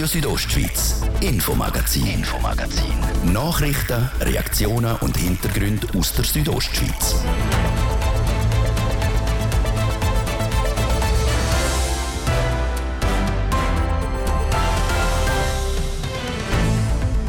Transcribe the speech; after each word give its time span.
Radio 0.00 0.08
Südostschweiz, 0.08 1.02
Infomagazin, 1.20 2.06
Infomagazin. 2.06 2.94
Nachrichten, 3.34 4.08
Reaktionen 4.22 4.96
und 5.02 5.14
Hintergründe 5.14 5.86
aus 5.94 6.14
der 6.14 6.24
Südostschweiz. 6.24 7.22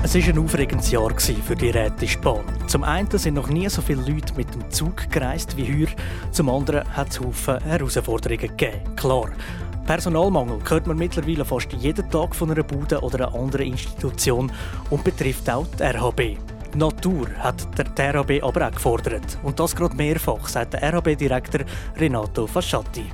Es 0.01 0.15
war 0.15 0.21
ein 0.21 0.39
aufregendes 0.39 0.91
Jahr 0.91 1.11
für 1.19 1.55
die 1.57 1.71
Rätischbahn. 1.71 2.45
Zum 2.67 2.85
einen 2.85 3.09
sind 3.17 3.33
noch 3.33 3.49
nie 3.49 3.67
so 3.67 3.81
viele 3.81 4.09
Leute 4.09 4.33
mit 4.35 4.53
dem 4.53 4.71
Zug 4.71 5.11
gereist 5.11 5.57
wie 5.57 5.65
heuer, 5.65 5.89
zum 6.31 6.47
anderen 6.47 6.87
hat 6.95 7.09
es 7.09 7.19
Haufen 7.19 7.61
Herausforderungen 7.65 8.39
gegeben. 8.39 8.95
Klar, 8.95 9.31
Personalmangel 9.85 10.59
hört 10.69 10.87
man 10.87 10.97
mittlerweile 10.97 11.43
fast 11.43 11.73
jeden 11.73 12.09
Tag 12.09 12.35
von 12.35 12.51
einer 12.51 12.63
Bude 12.63 12.99
oder 13.01 13.27
einer 13.27 13.35
anderen 13.35 13.67
Institution 13.67 14.51
und 14.89 15.03
betrifft 15.03 15.49
auch 15.49 15.65
die 15.77 15.83
RHB. 15.83 16.37
Die 16.73 16.77
Natur 16.77 17.27
hat 17.39 17.67
der 17.77 18.15
RHB 18.15 18.43
aber 18.43 18.67
auch 18.67 18.71
gefordert. 18.71 19.37
Und 19.43 19.59
das 19.59 19.75
gerade 19.75 19.95
mehrfach, 19.95 20.47
sagt 20.47 20.73
der 20.73 20.83
RHB-Direktor 20.83 21.61
Renato 21.99 22.47
Fasciatti. 22.47 23.05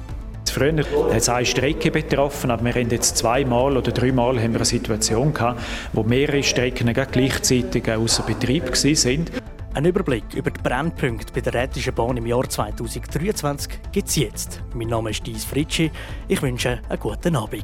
Früher 0.52 0.78
hat 0.78 1.18
es 1.18 1.30
eine 1.30 1.46
Strecke 1.46 1.92
betroffen, 1.92 2.52
aber 2.52 2.66
wir 2.66 2.74
haben 2.74 2.90
jetzt 2.90 3.18
zweimal 3.18 3.78
oder 3.78 3.92
dreimal 3.92 4.38
eine 4.38 4.66
Situation 4.66 5.34
gehabt, 5.34 5.62
wo 5.94 6.04
mehrere 6.04 6.44
Strecken 6.44 6.94
gleichzeitig 6.94 7.92
außer 7.92 8.24
Betrieb 8.24 8.76
sind. 8.76 9.32
Ein 9.78 9.86
Überblick 9.86 10.34
über 10.34 10.50
die 10.50 10.60
Brennpunkte 10.60 11.32
bei 11.32 11.40
der 11.40 11.54
Rätischen 11.54 11.94
Bahn 11.94 12.18
im 12.18 12.26
Jahr 12.26 12.50
2023 12.50 13.80
gibt 13.92 14.08
es 14.08 14.16
jetzt. 14.16 14.64
Mein 14.74 14.88
Name 14.88 15.12
ist 15.12 15.24
Dies 15.28 15.46
Fritschi. 15.46 15.92
Ich 16.28 16.42
wünsche 16.42 16.82
einen 16.90 17.00
guten 17.00 17.36
Abend. 17.36 17.64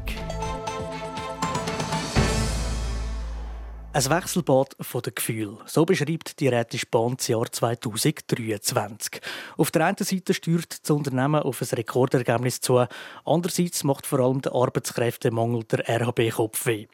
Ein 3.94 4.10
Wechselbad 4.10 4.76
von 4.80 5.02
den. 5.02 5.58
So 5.66 5.86
beschreibt 5.86 6.40
die 6.40 6.50
Rätische 6.50 6.86
Bahn 6.86 7.16
das 7.18 7.30
Jahr 7.30 7.52
2023. 7.52 9.20
Auf 9.58 9.72
der 9.72 9.88
einen 9.88 9.98
Seite 9.98 10.36
steuert 10.36 10.84
das 10.84 10.92
Unternehmen 10.96 11.42
auf 11.42 11.64
ein 11.64 11.68
Rekordergebnis 11.76 12.62
zu, 12.62 12.86
andererseits 13.26 13.84
macht 13.84 14.06
vor 14.06 14.20
allem 14.20 14.40
der 14.40 14.54
Arbeitskräftemangel 14.54 15.64
der 15.64 15.90
RHB 15.90 16.30
Kopfweh. 16.30 16.86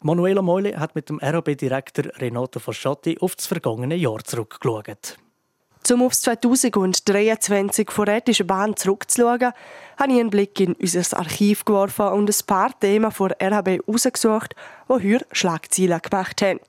Manuela 0.00 0.42
Meule 0.42 0.78
hat 0.78 0.94
mit 0.94 1.08
dem 1.08 1.18
RHB-Direktor 1.18 2.04
Renato 2.20 2.60
Fasciatti 2.60 3.18
auf 3.20 3.34
das 3.34 3.46
vergangene 3.46 3.96
Jahr 3.96 4.22
zurückgeschaut. 4.22 5.18
Um 5.90 6.02
auf 6.02 6.12
2023 6.12 7.90
von 7.90 8.08
Rätischer 8.08 8.44
Bahn 8.44 8.76
zurückzuschauen, 8.76 9.52
habe 9.98 10.12
ich 10.12 10.20
einen 10.20 10.30
Blick 10.30 10.60
in 10.60 10.74
unser 10.74 11.18
Archiv 11.18 11.64
geworfen 11.64 12.08
und 12.08 12.30
ein 12.30 12.46
paar 12.46 12.78
Themen 12.78 13.10
von 13.10 13.32
RHB 13.32 13.80
herausgesucht, 13.86 14.54
die 14.88 14.92
heute 14.92 15.26
Schlagzeilen 15.32 16.00
gemacht 16.00 16.42
haben. 16.42 16.60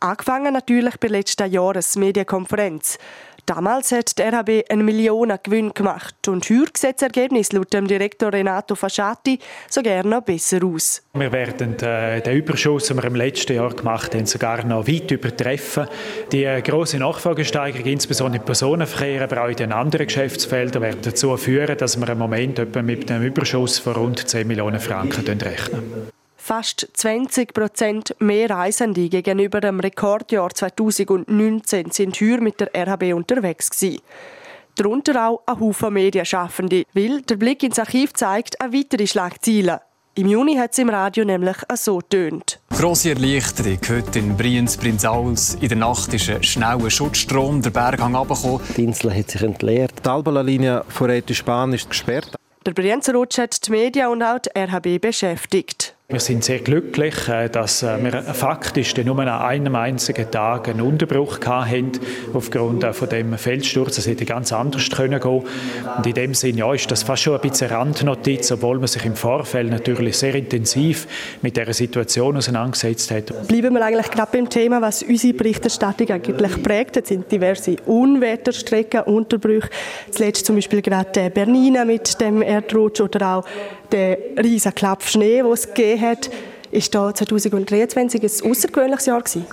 Angefangen 0.00 0.52
natürlich 0.52 0.98
bei 0.98 1.06
letzter 1.06 1.46
Jahresmedienkonferenz. 1.46 2.98
Damals 3.46 3.90
hat 3.90 4.18
der 4.18 4.32
RHB 4.32 4.70
einen 4.70 4.84
Millionengewinn 4.84 5.74
gemacht 5.74 6.28
und 6.28 6.48
heuer 6.48 6.66
sieht 6.76 6.94
das 6.96 7.02
Ergebnis 7.02 7.50
laut 7.52 7.72
dem 7.72 7.88
Direktor 7.88 8.32
Renato 8.32 8.76
Fasciatti 8.76 9.38
so 9.68 9.82
gerne 9.82 10.08
noch 10.08 10.22
besser 10.22 10.64
aus. 10.64 11.02
Wir 11.12 11.32
werden 11.32 11.76
äh, 11.80 12.20
den 12.20 12.36
Überschuss, 12.36 12.86
den 12.86 12.98
wir 12.98 13.04
im 13.04 13.16
letzten 13.16 13.54
Jahr 13.54 13.74
gemacht 13.74 14.14
haben, 14.14 14.26
sogar 14.26 14.64
noch 14.64 14.86
weit 14.86 15.10
übertreffen. 15.10 15.88
Die 16.30 16.44
äh, 16.44 16.62
große 16.62 16.98
Nachfragesteigerung, 16.98 17.86
insbesondere 17.86 18.40
im 18.40 18.46
Personenverkehr, 18.46 19.22
aber 19.22 19.44
auch 19.44 19.48
in 19.48 19.56
den 19.56 19.72
anderen 19.72 20.06
Geschäftsfeldern, 20.06 20.80
werden 20.80 21.00
dazu 21.02 21.36
führen, 21.36 21.76
dass 21.76 21.98
wir 21.98 22.08
im 22.08 22.18
Moment 22.18 22.60
etwa 22.60 22.80
mit 22.80 23.10
einem 23.10 23.24
Überschuss 23.24 23.80
von 23.80 23.94
rund 23.94 24.28
10 24.28 24.46
Millionen 24.46 24.78
Franken 24.78 25.40
rechnen. 25.40 26.12
Fast 26.54 26.86
20 26.92 27.54
Prozent 27.54 28.14
mehr 28.18 28.50
Reisende 28.50 29.08
gegenüber 29.08 29.62
dem 29.62 29.80
Rekordjahr 29.80 30.50
2019 30.50 31.90
sind 31.92 32.20
heuer 32.20 32.42
mit 32.42 32.60
der 32.60 32.70
RHB 32.74 33.14
unterwegs 33.14 33.70
gewesen. 33.70 34.02
Darunter 34.74 35.28
auch 35.28 35.40
ein 35.46 35.58
Haufen 35.58 35.94
Medienschaffende, 35.94 36.84
weil 36.92 37.22
der 37.22 37.36
Blick 37.36 37.62
ins 37.62 37.78
Archiv 37.78 38.12
zeigt 38.12 38.60
eine 38.60 38.74
weitere 38.74 39.06
Schlagziele. 39.06 39.80
Im 40.14 40.28
Juni 40.28 40.56
hat 40.56 40.72
es 40.72 40.78
im 40.78 40.90
Radio 40.90 41.24
nämlich 41.24 41.56
so 41.74 42.02
tönt. 42.02 42.60
Grosse 42.68 43.12
Erleichterung 43.12 43.78
heute 43.88 44.18
in 44.18 44.36
Brienz, 44.36 44.76
Prinzauls. 44.76 45.54
In 45.54 45.70
der 45.70 45.78
Nacht 45.78 46.12
ist 46.12 46.28
ein 46.28 46.42
schneller 46.42 46.90
Schutzstrom 46.90 47.62
der 47.62 47.70
Berghang 47.70 48.14
abgekommen. 48.14 48.60
Die 48.76 48.84
Insel 48.84 49.16
hat 49.16 49.30
sich 49.30 49.40
entleert. 49.40 50.04
Die 50.04 50.08
Albala-Linie 50.10 50.84
von 50.86 51.08
Rätisch 51.08 51.42
Bahn 51.42 51.72
ist 51.72 51.88
gesperrt. 51.88 52.36
Der 52.66 52.72
Brienzer 52.72 53.14
Rutsch 53.14 53.38
hat 53.38 53.66
die 53.66 53.70
Medien 53.70 54.08
und 54.08 54.22
auch 54.22 54.38
die 54.38 54.50
RHB 54.54 55.00
beschäftigt. 55.00 55.96
Wir 56.12 56.20
sind 56.20 56.44
sehr 56.44 56.58
glücklich, 56.58 57.26
äh, 57.28 57.48
dass 57.48 57.82
äh, 57.82 57.96
wir 58.04 58.12
faktisch 58.20 58.94
nur 58.98 59.18
an 59.18 59.28
einem 59.28 59.74
einzigen 59.74 60.30
Tag 60.30 60.68
einen 60.68 60.82
Unterbruch 60.82 61.38
hatten 61.46 61.92
aufgrund 62.34 62.84
äh, 62.84 62.92
von 62.92 63.08
dem 63.08 63.38
Feldsturz. 63.38 63.96
Es 63.96 64.06
hätte 64.06 64.26
ganz 64.26 64.52
anders 64.52 64.90
können 64.90 65.18
gehen. 65.18 65.42
Und 65.96 66.06
in 66.06 66.12
dem 66.12 66.34
Sinne 66.34 66.58
ja, 66.58 66.74
ist 66.74 66.90
das 66.90 67.02
fast 67.02 67.22
schon 67.22 67.34
ein 67.34 67.40
bisschen 67.40 67.70
Randnotiz, 67.70 68.52
obwohl 68.52 68.76
man 68.78 68.88
sich 68.88 69.06
im 69.06 69.16
Vorfeld 69.16 69.70
natürlich 69.70 70.18
sehr 70.18 70.34
intensiv 70.34 71.06
mit 71.40 71.56
der 71.56 71.72
Situation 71.72 72.36
auseinandergesetzt 72.36 73.10
hat. 73.10 73.48
Bleiben 73.48 73.72
wir 73.72 73.82
eigentlich 73.82 74.10
gerade 74.10 74.32
beim 74.32 74.50
Thema, 74.50 74.82
was 74.82 75.02
unsere 75.02 75.32
Berichterstattung 75.32 76.10
eigentlich 76.10 76.62
prägt. 76.62 76.98
Es 76.98 77.08
sind 77.08 77.32
diverse 77.32 77.76
Unwetterstrecken, 77.86 79.04
Unterbrüche. 79.04 79.70
Zuletzt 80.10 80.44
zum 80.44 80.56
Beispiel 80.56 80.82
gerade 80.82 81.30
Bernina 81.30 81.86
mit 81.86 82.20
dem 82.20 82.42
Erdrutsch 82.42 83.00
oder 83.00 83.36
auch 83.36 83.44
der 83.92 84.18
riesen 84.42 84.74
Klapp 84.74 85.02
den 85.12 85.46
es 85.46 85.68
gegeben 85.68 86.01
hat. 86.02 86.30
Ist 86.70 86.94
da 86.94 87.14
2023 87.14 88.22
ein 88.22 88.50
außergewöhnliches 88.50 89.06
Jahr 89.06 89.20
gewesen? 89.20 89.46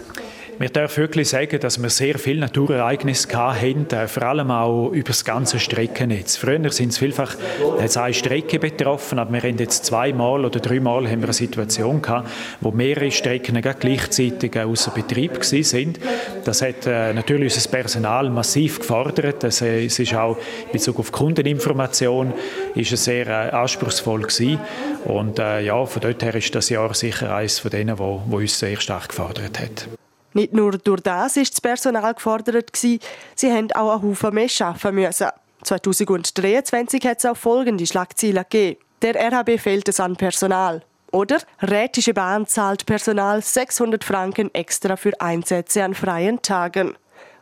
Wir 0.60 0.68
dürfen 0.68 0.98
wirklich 0.98 1.30
sagen, 1.30 1.58
dass 1.62 1.82
wir 1.82 1.90
sehr 1.90 2.20
viele 2.20 2.42
Naturereignisse 2.42 3.30
hatten, 3.34 3.88
äh, 3.92 4.10
vor 4.10 4.24
allem 4.24 4.52
auch 4.52 4.90
über 4.90 5.08
das 5.08 5.24
ganze 5.24 5.58
Streckennetz. 5.58 6.36
Früher 6.36 6.70
sind 6.74 6.90
es 6.90 6.98
vielfach 6.98 7.38
hat 7.80 7.96
eine 7.96 8.14
Strecke 8.14 8.60
betroffen, 8.60 9.20
aber 9.20 9.32
wir 9.32 9.42
haben 9.42 9.58
jetzt 9.58 9.86
zweimal 9.86 10.44
oder 10.44 10.60
dreimal 10.60 11.08
eine 11.08 11.32
Situation 11.32 12.02
gehabt, 12.02 12.30
wo 12.60 12.72
mehrere 12.72 13.10
Strecken 13.10 13.62
gleichzeitig 13.80 14.60
außer 14.60 14.92
Betrieb 14.92 15.46
sind. 15.46 15.98
Das 16.44 16.62
hat 16.62 16.86
äh, 16.86 17.14
natürlich 17.14 17.56
unser 17.56 17.70
Personal 17.70 18.30
massiv 18.30 18.80
gefordert. 18.80 19.44
Das, 19.44 19.62
äh, 19.62 19.86
es 19.86 19.98
ist 19.98 20.14
auch 20.14 20.36
in 20.66 20.74
Bezug 20.74 21.00
auf 21.00 21.14
Kundeninformation 21.14 22.34
ist 22.76 22.92
es 22.92 23.06
sehr 23.06 23.54
anspruchsvoll 23.54 24.24
gewesen. 24.24 24.60
Und 25.06 25.38
ja, 25.38 25.86
von 25.86 26.02
dort 26.02 26.22
her 26.22 26.36
ist 26.36 26.54
das 26.54 26.68
Jahr 26.68 26.94
sicher 26.94 27.34
eines 27.34 27.60
von 27.60 27.72
denen, 27.72 27.98
wo, 27.98 28.22
wo 28.28 28.38
uns 28.38 28.60
sehr 28.60 28.78
stark 28.82 29.08
gefordert 29.10 29.58
hat. 29.58 29.99
Nicht 30.34 30.54
nur 30.54 30.78
durch 30.78 31.02
das 31.02 31.38
ist 31.38 31.54
das 31.54 31.62
Personal 31.62 32.14
gefordert 32.14 32.74
gewesen, 32.74 33.00
sie 33.36 33.52
haben 33.52 33.72
auch 33.72 33.94
einen 33.94 34.04
Haufen 34.04 34.34
mehr 34.34 34.50
arbeiten 34.60 34.96
müssen. 34.96 35.28
2023 35.64 37.06
hat 37.06 37.20
es 37.20 37.26
auch 37.26 37.36
folgende 37.36 37.86
Schlagziele 37.86 38.44
gegeben. 38.44 38.80
Der 39.02 39.16
RHB 39.16 39.60
fehlt 39.60 39.90
es 39.90 40.00
an 40.00 40.16
Personal. 40.16 40.84
Oder 41.12 41.38
Rätische 41.62 42.14
Bahn 42.14 42.46
zahlt 42.46 42.86
Personal 42.86 43.42
600 43.42 44.04
Franken 44.04 44.54
extra 44.54 44.96
für 44.96 45.20
Einsätze 45.20 45.84
an 45.84 45.96
freien 45.96 46.42
Tagen. 46.42 46.96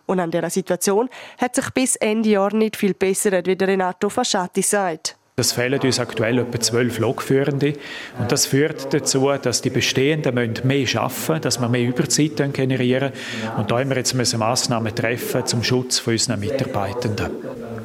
Und 0.06 0.22
an 0.22 0.32
dieser 0.32 0.50
Situation 0.50 1.10
hat 1.38 1.56
sich 1.56 1.70
bis 1.72 1.98
Ende 1.98 2.30
Jahr 2.30 2.54
nicht 2.54 2.78
viel 2.78 2.94
bessert, 2.94 3.46
wie 3.46 3.58
Renato 3.62 4.10
Fasciatti 4.10 4.62
sagt. 4.62 5.18
Es 5.40 5.52
fehlen 5.52 5.80
uns 5.80 6.00
aktuell 6.00 6.40
etwa 6.40 6.60
zwölf 6.60 6.98
Lokführende. 6.98 7.74
Und 8.18 8.32
das 8.32 8.48
führt 8.48 8.92
dazu, 8.92 9.32
dass 9.40 9.62
die 9.62 9.70
Bestehenden 9.70 10.34
mehr 10.34 10.88
arbeiten 10.96 11.14
müssen, 11.28 11.42
dass 11.42 11.62
wir 11.62 11.70
mehr 11.70 11.88
Überzeit 11.88 12.54
generieren 12.56 13.12
Und 13.56 13.70
da 13.70 13.78
haben 13.78 13.90
wir 13.90 13.98
jetzt 13.98 14.16
Massnahmen 14.16 14.96
treffen 14.96 15.46
zum 15.46 15.62
Schutz 15.62 16.00
von 16.00 16.14
unseren 16.14 16.40
Mitarbeitenden. 16.40 17.30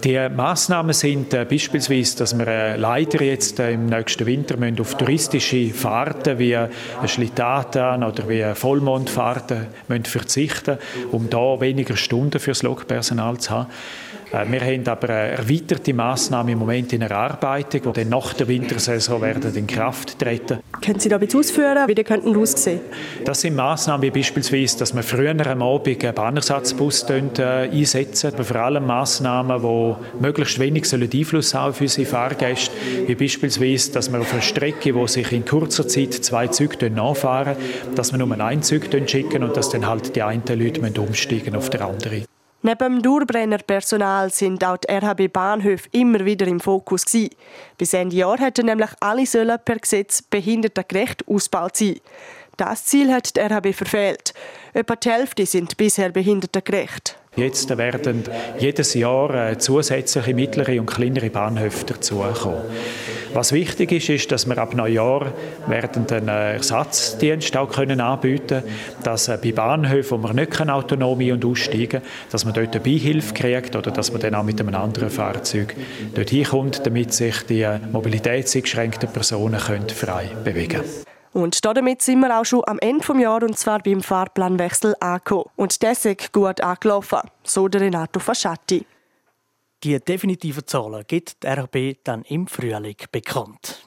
Die 0.02 0.28
Massnahmen 0.30 0.94
sind 0.94 1.34
äh, 1.34 1.44
beispielsweise, 1.44 2.16
dass 2.16 2.36
wir 2.38 2.48
äh, 2.48 2.76
leider 2.76 3.22
jetzt 3.22 3.60
äh, 3.60 3.72
im 3.72 3.84
nächsten 3.84 4.24
Winter 4.24 4.56
auf 4.80 4.96
touristische 4.96 5.74
Fahrten 5.74 6.38
wie 6.38 6.56
Schlitatan 7.06 8.02
oder 8.02 8.31
wie 8.31 8.43
Vollmondfahrten 8.55 9.66
müssen 9.88 10.78
um 11.12 11.28
da 11.28 11.60
weniger 11.60 11.98
Stunden 11.98 12.40
fürs 12.40 12.62
Lokpersonal 12.62 13.37
zu 13.37 13.50
haben. 13.50 13.66
Äh, 14.32 14.50
wir 14.50 14.61
haben 14.61 14.87
aber 14.88 15.08
eine 15.11 15.32
erweiterte 15.32 15.93
Massnahmen 15.93 16.52
im 16.52 16.58
Moment 16.58 16.93
in 16.93 17.02
Erarbeitung, 17.02 17.93
die 17.93 18.00
dann 18.00 18.08
nach 18.08 18.32
der 18.34 18.49
Wintersaison 18.49 19.20
werden 19.20 19.55
in 19.55 19.67
Kraft 19.67 20.19
treten. 20.19 20.61
Können 20.81 21.00
Sie 21.00 21.08
da 21.08 21.19
bitte 21.19 21.38
ausführen, 21.38 21.87
wie 21.87 21.94
die 21.94 22.05
könnten 22.05 22.37
aussehen? 22.37 22.81
Das 23.25 23.43
sind 23.43 23.55
Massnahmen 23.55 24.02
wie 24.02 24.11
beispielsweise, 24.11 24.79
dass 24.79 24.94
wir 24.94 25.02
früher 25.02 25.31
am 25.46 25.62
Abend 25.62 26.05
einen 26.05 26.14
Bahnersatzbus 26.14 27.06
äh, 27.11 27.69
einsetzen, 27.70 28.32
aber 28.32 28.44
vor 28.44 28.56
allem 28.56 28.87
Massnahmen, 28.87 29.62
die 29.62 30.23
möglichst 30.23 30.58
wenig 30.58 30.93
Einfluss 30.93 31.55
haben 31.55 31.70
auf 31.70 31.81
unsere 31.81 32.06
Fahrgäste, 32.06 32.75
wie 33.06 33.14
beispielsweise, 33.14 33.93
dass 33.93 34.11
wir 34.11 34.20
auf 34.20 34.32
einer 34.32 34.43
Strecke, 34.43 34.94
wo 34.94 35.06
sich 35.06 35.31
in 35.32 35.44
kurzer 35.44 35.87
Zeit 35.87 36.14
zwei 36.14 36.49
Züge 36.49 36.90
nachfahren, 36.90 37.56
dass 37.94 38.12
wir 38.12 38.19
nur 38.19 38.40
einen 38.40 38.62
Zug 38.62 38.82
schicken 39.06 39.44
und 39.44 39.56
dass 39.56 39.70
dann 39.70 39.87
halt 39.87 40.17
die 40.17 40.23
einen 40.23 40.43
Leute 40.46 40.81
umsteigen 41.00 41.55
auf 41.55 41.70
der 41.70 41.82
anderen. 41.82 42.25
Neben 42.64 42.79
dem 42.79 43.03
Dauerbrennerpersonal 43.03 44.31
sind 44.31 44.64
auch 44.64 44.76
die 44.76 44.88
RHB-Bahnhöfe 44.88 45.88
immer 45.91 46.25
wieder 46.25 46.47
im 46.47 46.61
Fokus. 46.61 47.05
Gewesen. 47.05 47.31
Bis 47.76 47.93
Ende 47.93 48.14
Jahr 48.14 48.38
hätten 48.38 48.67
nämlich 48.67 48.91
alle 49.00 49.26
sollen 49.26 49.59
per 49.64 49.81
Gesetz 49.81 50.23
behindertengerecht 50.23 51.26
ausgebaut 51.26 51.76
sein. 51.76 51.97
Das 52.56 52.85
Ziel 52.85 53.12
hat 53.12 53.35
die 53.35 53.41
RHB 53.41 53.75
verfehlt. 53.75 54.32
Etwa 54.73 54.94
die 54.94 55.11
Hälfte 55.11 55.44
sind 55.44 55.76
bisher 55.76 56.11
behindertengerecht. 56.11 57.19
Jetzt 57.35 57.76
werden 57.76 58.25
jedes 58.59 58.94
Jahr 58.94 59.50
äh, 59.50 59.58
zusätzliche 59.58 60.35
mittlere 60.35 60.79
und 60.79 60.87
kleinere 60.87 61.31
Bahnhöfe 61.31 61.87
dazukommen. 61.87 62.61
Was 63.34 63.52
wichtig 63.52 63.93
ist, 63.93 64.08
ist, 64.11 64.31
dass 64.31 64.46
wir 64.46 64.58
ab 64.58 64.75
Neujahr 64.75 65.32
werden 65.67 66.06
den 66.06 66.29
äh, 66.29 66.55
Ersatzdienst 66.55 67.56
auch 67.56 67.70
können 67.70 68.00
anbieten 68.00 68.62
dass 69.02 69.29
äh, 69.29 69.38
bei 69.43 69.52
Bahnhöfen, 69.52 70.23
wo 70.23 70.26
man 70.26 70.37
nicht 70.37 70.61
autonom 70.61 71.19
ein- 71.19 71.32
und 71.32 71.44
aussteigen 71.44 72.02
kann, 72.02 72.02
dass 72.31 72.44
man 72.44 72.55
dort 72.55 72.75
eine 72.75 72.81
Beihilfe 72.81 73.34
kriegt 73.34 73.75
oder 73.75 73.90
dass 73.90 74.12
man 74.12 74.20
dann 74.20 74.34
auch 74.34 74.44
mit 74.44 74.61
einem 74.61 74.75
anderen 74.75 75.11
Fahrzeug 75.11 75.75
dort 76.14 76.31
hinkommt, 76.31 76.87
damit 76.87 77.12
sich 77.12 77.43
die 77.46 77.67
mobilitätseingeschränkten 77.90 79.11
Personen 79.11 79.61
können 79.61 79.88
frei 79.88 80.31
bewegen 80.44 80.81
können. 80.81 81.05
Und 81.32 81.64
damit 81.64 82.02
sind 82.02 82.20
wir 82.20 82.38
auch 82.38 82.44
schon 82.44 82.62
am 82.67 82.79
Ende 82.79 83.06
des 83.06 83.23
Jahres 83.23 83.49
und 83.49 83.58
zwar 83.58 83.79
beim 83.79 84.02
Fahrplanwechsel 84.02 84.94
angekommen. 85.00 85.46
Und 85.56 85.82
das 85.82 86.05
ist 86.05 86.32
gut 86.32 86.61
angelaufen, 86.61 87.20
so 87.43 87.69
der 87.69 87.81
Renato 87.81 88.20
Fasciatti. 88.20 88.84
Die 89.84 89.99
definitiven 89.99 90.64
Zahlen 90.64 91.02
gibt 91.08 91.43
die 91.43 91.46
RHB 91.49 92.05
dann 92.05 92.23
im 92.23 92.46
Frühling 92.46 92.94
bekannt. 93.11 93.84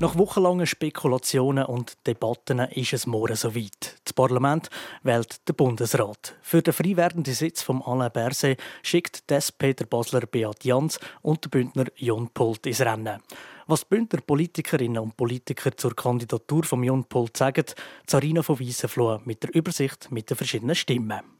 Nach 0.00 0.18
wochenlangen 0.18 0.66
Spekulationen 0.66 1.64
und 1.64 1.96
Debatten 2.06 2.58
ist 2.58 2.92
es 2.92 3.06
morgen 3.06 3.36
soweit. 3.36 3.96
Das 4.04 4.12
Parlament 4.12 4.68
wählt 5.02 5.48
den 5.48 5.56
Bundesrat. 5.56 6.34
Für 6.42 6.60
den 6.60 6.74
frei 6.74 6.94
werdenden 6.94 7.32
Sitz 7.32 7.62
von 7.62 7.80
Alain 7.80 8.12
Berset 8.12 8.60
schickt 8.82 9.30
des 9.30 9.50
Peter 9.50 9.86
Basler 9.86 10.26
Beat 10.26 10.62
Jans 10.62 11.00
und 11.22 11.42
der 11.42 11.48
Bündner 11.48 11.86
Jon 11.96 12.28
Pult 12.34 12.66
ins 12.66 12.82
Rennen. 12.82 13.22
Was 13.66 13.80
die 13.80 13.94
Bündner 13.94 14.20
Politikerinnen 14.20 14.98
und 14.98 15.16
Politiker 15.16 15.74
zur 15.74 15.96
Kandidatur 15.96 16.64
von 16.64 16.84
Jon 16.84 17.04
Pult 17.04 17.34
sagen, 17.34 17.64
Zarina 18.06 18.42
von 18.42 18.58
Wiesenfloh 18.58 19.22
mit 19.24 19.42
der 19.42 19.54
Übersicht 19.54 20.10
mit 20.10 20.28
den 20.28 20.36
verschiedenen 20.36 20.74
Stimmen. 20.74 21.33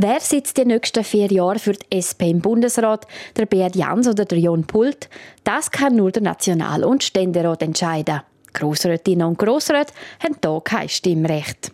Wer 0.00 0.20
sitzt 0.20 0.56
die 0.56 0.64
nächsten 0.64 1.02
vier 1.02 1.26
Jahre 1.26 1.58
für 1.58 1.72
die 1.72 1.98
SP 1.98 2.30
im 2.30 2.38
Bundesrat? 2.40 3.04
Der 3.36 3.46
Beat 3.46 3.74
Jans 3.74 4.06
oder 4.06 4.24
der 4.24 4.38
Jon 4.38 4.64
Pult? 4.64 5.08
Das 5.42 5.72
kann 5.72 5.96
nur 5.96 6.12
der 6.12 6.22
National- 6.22 6.84
und 6.84 7.02
Ständerat 7.02 7.62
entscheiden. 7.62 8.20
Grossrätinnen 8.52 9.26
und 9.26 9.40
Grossräte 9.40 9.92
haben 10.22 10.36
hier 10.40 10.60
kein 10.62 10.88
Stimmrecht. 10.88 11.72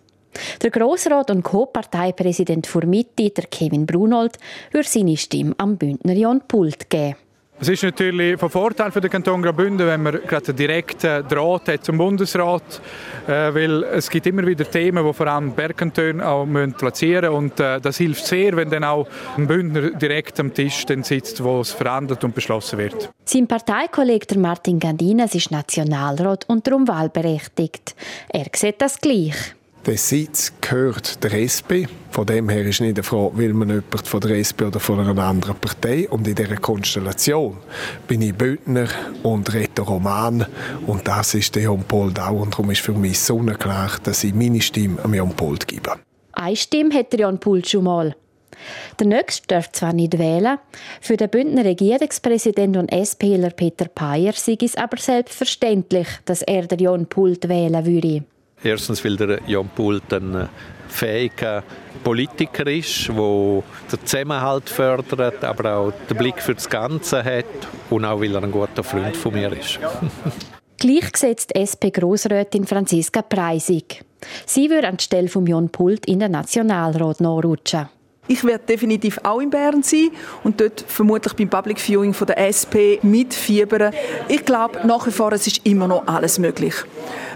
Der 0.62 0.70
Grossrat 0.70 1.30
und 1.30 1.42
Co-Parteipräsident 1.42 2.66
für 2.66 2.86
Mitte, 2.86 3.28
der 3.28 3.44
Kevin 3.44 3.84
Brunold, 3.84 4.38
würde 4.70 4.88
seine 4.88 5.18
Stimme 5.18 5.54
am 5.58 5.76
Bündner 5.76 6.14
Jon 6.14 6.40
Pult 6.48 6.88
geben. 6.88 7.16
Es 7.64 7.70
ist 7.70 7.82
natürlich 7.82 8.38
von 8.38 8.50
Vorteil 8.50 8.92
für 8.92 9.00
den 9.00 9.10
Kanton 9.10 9.40
Graubünden, 9.40 9.86
wenn 9.86 10.02
man 10.02 10.20
gerade 10.26 10.48
einen 10.48 10.56
direkten 10.58 11.26
Draht 11.26 11.66
hat 11.68 11.82
zum 11.82 11.96
Bundesrat, 11.96 12.82
äh, 13.26 13.54
weil 13.54 13.84
es 13.84 14.10
gibt 14.10 14.26
immer 14.26 14.46
wieder 14.46 14.70
Themen, 14.70 15.02
die 15.02 15.14
vor 15.14 15.26
allem 15.28 15.50
Bergkantone 15.52 16.28
auch 16.28 16.46
platzieren 16.76 17.32
müssen 17.32 17.36
und 17.36 17.60
äh, 17.60 17.80
das 17.80 17.96
hilft 17.96 18.26
sehr, 18.26 18.54
wenn 18.54 18.68
dann 18.68 18.84
auch 18.84 19.08
ein 19.38 19.46
Bündner 19.46 19.92
direkt 19.92 20.38
am 20.40 20.52
Tisch 20.52 20.84
sitzt, 20.86 21.42
wo 21.42 21.62
es 21.62 21.72
verhandelt 21.72 22.22
und 22.22 22.34
beschlossen 22.34 22.78
wird. 22.78 23.08
Sein 23.24 23.46
Parteikollege 23.46 24.38
Martin 24.38 24.78
Gandines 24.78 25.34
ist 25.34 25.50
Nationalrat 25.50 26.44
und 26.46 26.66
darum 26.66 26.86
wahlberechtigt. 26.86 27.94
Er 28.28 28.44
sieht 28.54 28.82
das 28.82 29.00
gleich. 29.00 29.54
Der 29.86 29.98
Sitz 29.98 30.50
gehört 30.62 31.22
der 31.22 31.34
SP. 31.36 31.84
Von 32.10 32.24
dem 32.24 32.48
her 32.48 32.64
ist 32.64 32.80
nicht 32.80 32.96
die 32.96 33.02
Frage, 33.02 33.36
will 33.36 33.52
man 33.52 33.68
jemanden 33.68 33.98
von 33.98 34.20
der 34.20 34.38
SP 34.40 34.64
oder 34.64 34.80
von 34.80 34.98
einer 34.98 35.22
anderen 35.22 35.56
Partei. 35.56 36.08
Und 36.08 36.26
in 36.26 36.34
dieser 36.34 36.56
Konstellation 36.56 37.58
bin 38.08 38.22
ich 38.22 38.34
Bündner 38.34 38.88
und 39.22 39.52
rede 39.52 39.82
Roman. 39.82 40.46
Und 40.86 41.06
das 41.06 41.34
ist 41.34 41.54
der 41.54 41.64
Jon 41.64 41.84
Pold 41.84 42.18
auch. 42.18 42.40
Und 42.40 42.54
darum 42.54 42.70
ist 42.70 42.80
für 42.80 42.94
mich 42.94 43.20
sonnenklar, 43.20 43.90
dass 44.02 44.24
ich 44.24 44.32
meine 44.32 44.62
Stimme 44.62 45.04
an 45.04 45.12
Jon 45.12 45.36
Pold 45.36 45.68
gebe. 45.68 45.96
Eine 46.32 46.56
Stimme 46.56 46.94
hat 46.94 47.12
der 47.12 47.20
Jon 47.20 47.38
Pold 47.38 47.68
schon 47.68 47.84
mal. 47.84 48.16
Der 48.98 49.06
Nächste 49.06 49.46
darf 49.48 49.70
zwar 49.72 49.92
nicht 49.92 50.18
wählen, 50.18 50.58
für 51.02 51.18
den 51.18 51.28
Bündner 51.28 51.66
Regierungspräsident 51.66 52.78
und 52.78 52.90
SPler 52.90 53.50
Peter 53.50 53.88
Payer 53.88 54.32
sei 54.32 54.56
es 54.62 54.76
aber 54.76 54.96
selbstverständlich, 54.96 56.08
dass 56.24 56.40
er 56.40 56.66
den 56.66 56.78
Jon 56.78 57.06
Pult 57.06 57.48
wählen 57.50 57.84
würde. 57.84 58.24
Erstens, 58.64 59.04
weil 59.04 59.16
der 59.16 59.40
Jan 59.46 59.68
Pult 59.68 60.12
ein 60.12 60.34
äh, 60.34 60.46
fähiger 60.88 61.62
Politiker 62.02 62.66
ist, 62.66 63.08
der 63.08 63.62
den 63.92 64.06
Zusammenhalt 64.06 64.68
fördert, 64.70 65.44
aber 65.44 65.76
auch 65.76 65.92
den 66.08 66.16
Blick 66.16 66.40
für 66.40 66.54
das 66.54 66.68
Ganze 66.68 67.22
hat 67.22 67.44
und 67.90 68.04
auch 68.04 68.20
weil 68.20 68.34
er 68.34 68.42
ein 68.42 68.50
guter 68.50 68.82
Freund 68.82 69.16
von 69.16 69.34
mir 69.34 69.52
ist. 69.52 69.78
Gleichgesetzt 70.78 71.54
SP-Grossrätin 71.54 72.66
Franziska 72.66 73.22
Preisig. 73.22 74.02
Sie 74.46 74.70
würde 74.70 74.88
an 74.88 74.96
die 74.96 75.04
Stelle 75.04 75.28
von 75.28 75.46
Jon 75.46 75.68
Pult 75.68 76.06
in 76.06 76.20
den 76.20 76.32
Nationalrat 76.32 77.20
nachrutschen. 77.20 77.88
Ich 78.26 78.42
werde 78.42 78.64
definitiv 78.64 79.20
auch 79.22 79.40
in 79.40 79.50
Bern 79.50 79.82
sein 79.82 80.10
und 80.44 80.60
dort 80.60 80.84
vermutlich 80.86 81.34
beim 81.34 81.50
Public 81.50 81.78
Viewing 81.78 82.14
von 82.14 82.26
der 82.26 82.38
SP 82.48 82.96
mitfiebern. 83.02 83.92
Ich 84.28 84.44
glaube 84.44 84.86
nach 84.86 85.06
wie 85.06 85.10
vor, 85.10 85.32
es 85.32 85.46
ist 85.46 85.66
immer 85.66 85.88
noch 85.88 86.06
alles 86.06 86.38
möglich. 86.38 86.74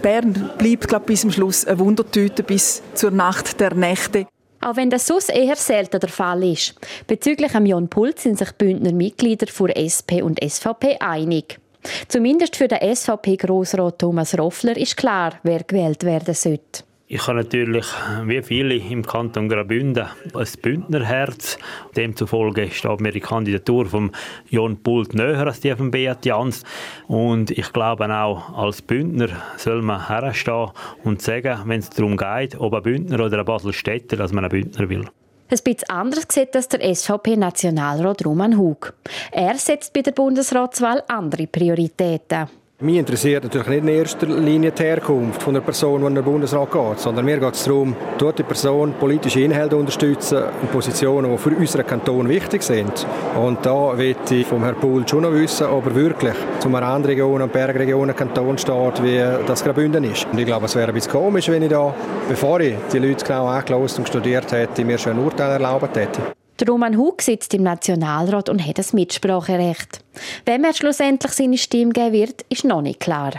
Bern 0.01 0.51
bleibt 0.57 0.87
glaube 0.87 1.05
bis 1.05 1.21
zum 1.21 1.31
Schluss 1.31 1.65
eine 1.65 1.77
Wundertüte 1.77 2.41
bis 2.41 2.81
zur 2.95 3.11
Nacht 3.11 3.59
der 3.59 3.75
Nächte. 3.75 4.25
Auch 4.61 4.75
wenn 4.75 4.89
das 4.89 5.05
sonst 5.05 5.29
eher 5.29 5.55
selten 5.55 5.99
der 5.99 6.09
Fall 6.09 6.43
ist. 6.43 6.73
Bezüglich 7.07 7.55
am 7.55 7.65
Jon 7.65 7.87
Pult 7.87 8.19
sind 8.19 8.37
sich 8.39 8.51
Bündner 8.53 8.91
Mitglieder 8.91 9.47
für 9.47 9.73
SP 9.75 10.21
und 10.21 10.43
SVP 10.43 10.97
einig. 10.99 11.59
Zumindest 12.07 12.57
für 12.57 12.67
den 12.67 12.95
SVP-Grossrat 12.95 13.99
Thomas 13.99 14.37
Roffler 14.37 14.75
ist 14.75 14.97
klar, 14.97 15.39
wer 15.43 15.63
gewählt 15.63 16.03
werden 16.03 16.33
sollte. 16.33 16.83
Ich 17.11 17.25
habe 17.25 17.39
natürlich, 17.39 17.87
wie 18.25 18.39
viele 18.43 18.75
im 18.75 19.03
Kanton 19.03 19.49
Graubünden, 19.49 20.05
ein 20.31 20.47
Bündnerherz. 20.61 21.57
Demzufolge 21.95 22.69
steht 22.69 23.01
mir 23.01 23.11
die 23.11 23.19
Kandidatur 23.19 23.87
von 23.87 24.11
Jon 24.51 24.77
Pult 24.83 25.15
näher 25.15 25.47
als 25.47 25.59
die 25.59 25.75
von 25.75 25.89
Beat 25.89 26.23
Jans. 26.23 26.63
Und 27.07 27.49
ich 27.49 27.73
glaube 27.73 28.15
auch, 28.15 28.55
als 28.55 28.83
Bündner 28.83 29.29
soll 29.57 29.81
man 29.81 30.07
herstehen 30.07 30.69
und 31.03 31.19
sagen, 31.23 31.63
wenn 31.65 31.79
es 31.79 31.89
darum 31.89 32.15
geht, 32.15 32.59
ob 32.59 32.75
ein 32.75 32.83
Bündner 32.83 33.25
oder 33.25 33.39
ein 33.39 33.45
Baselstädter, 33.45 34.15
dass 34.15 34.31
man 34.31 34.43
ein 34.43 34.51
Bündner 34.51 34.87
will. 34.87 35.05
Ein 35.51 35.57
bisschen 35.63 35.89
anders 35.89 36.27
sieht 36.29 36.53
das 36.53 36.67
der 36.67 36.93
SVP-Nationalrat 36.93 38.23
Roman 38.23 38.55
Hug. 38.55 38.93
Er 39.31 39.55
setzt 39.55 39.93
bei 39.93 40.03
der 40.03 40.11
Bundesratswahl 40.11 41.01
andere 41.07 41.47
Prioritäten. 41.47 42.58
Mich 42.81 42.95
interessiert 42.95 43.43
natürlich 43.43 43.67
nicht 43.67 43.81
in 43.81 43.87
erster 43.89 44.27
Linie 44.27 44.71
die 44.71 44.83
Herkunft 44.83 45.43
von 45.43 45.53
einer 45.53 45.65
Person, 45.65 45.99
die 45.99 46.07
in 46.07 46.15
den 46.15 46.23
Bundesrat 46.23 46.71
geht, 46.71 46.99
sondern 47.01 47.25
mir 47.25 47.37
geht 47.37 47.53
es 47.53 47.65
darum, 47.65 47.93
dort 48.17 48.39
die 48.39 48.43
Person 48.43 48.93
politische 48.93 49.41
Inhalte 49.41 49.75
unterstützen 49.75 50.43
und 50.61 50.71
Positionen, 50.71 51.29
die 51.29 51.37
für 51.37 51.49
unseren 51.49 51.85
Kanton 51.85 52.29
wichtig 52.29 52.63
sind. 52.63 53.05
Und 53.35 53.65
da 53.65 53.91
möchte 53.91 54.35
ich 54.35 54.47
vom 54.47 54.63
Herrn 54.63 54.77
Pohl 54.77 55.05
schon 55.05 55.23
noch 55.23 55.33
wissen, 55.33 55.67
ob 55.67 55.87
er 55.87 55.95
wirklich 55.95 56.35
zu 56.61 56.69
einer 56.69 56.81
Randregion 56.81 57.41
und 57.41 57.51
Bergregion 57.51 58.15
Kanton 58.15 58.57
steht, 58.57 59.03
wie 59.03 59.25
das 59.45 59.61
Graubünden 59.61 60.05
ist. 60.05 60.25
Und 60.31 60.39
ich 60.39 60.45
glaube, 60.45 60.67
es 60.67 60.75
wäre 60.77 60.87
ein 60.87 60.93
bisschen 60.93 61.11
komisch, 61.11 61.49
wenn 61.49 61.63
ich 61.63 61.69
da, 61.69 61.93
bevor 62.29 62.61
ich 62.61 62.75
die 62.93 62.99
Leute 62.99 63.25
genau 63.25 63.47
angelost 63.47 63.99
und 63.99 64.07
studiert 64.07 64.53
hätte, 64.53 64.85
mir 64.85 64.97
schon 64.97 65.17
ein 65.17 65.19
Urteil 65.19 65.51
erlaubt 65.51 65.97
hätte. 65.97 66.21
Der 66.59 66.67
Roman 66.67 66.97
Hug 66.97 67.21
sitzt 67.21 67.53
im 67.53 67.63
Nationalrat 67.63 68.49
und 68.49 68.65
hat 68.65 68.77
das 68.77 68.91
Mitspracherecht. 68.91 70.01
Wem 70.45 70.65
er 70.65 70.73
schlussendlich 70.73 71.31
seine 71.31 71.57
Stimme 71.57 71.93
geben 71.93 72.11
wird, 72.11 72.41
ist 72.49 72.65
noch 72.65 72.81
nicht 72.81 72.99
klar. 72.99 73.31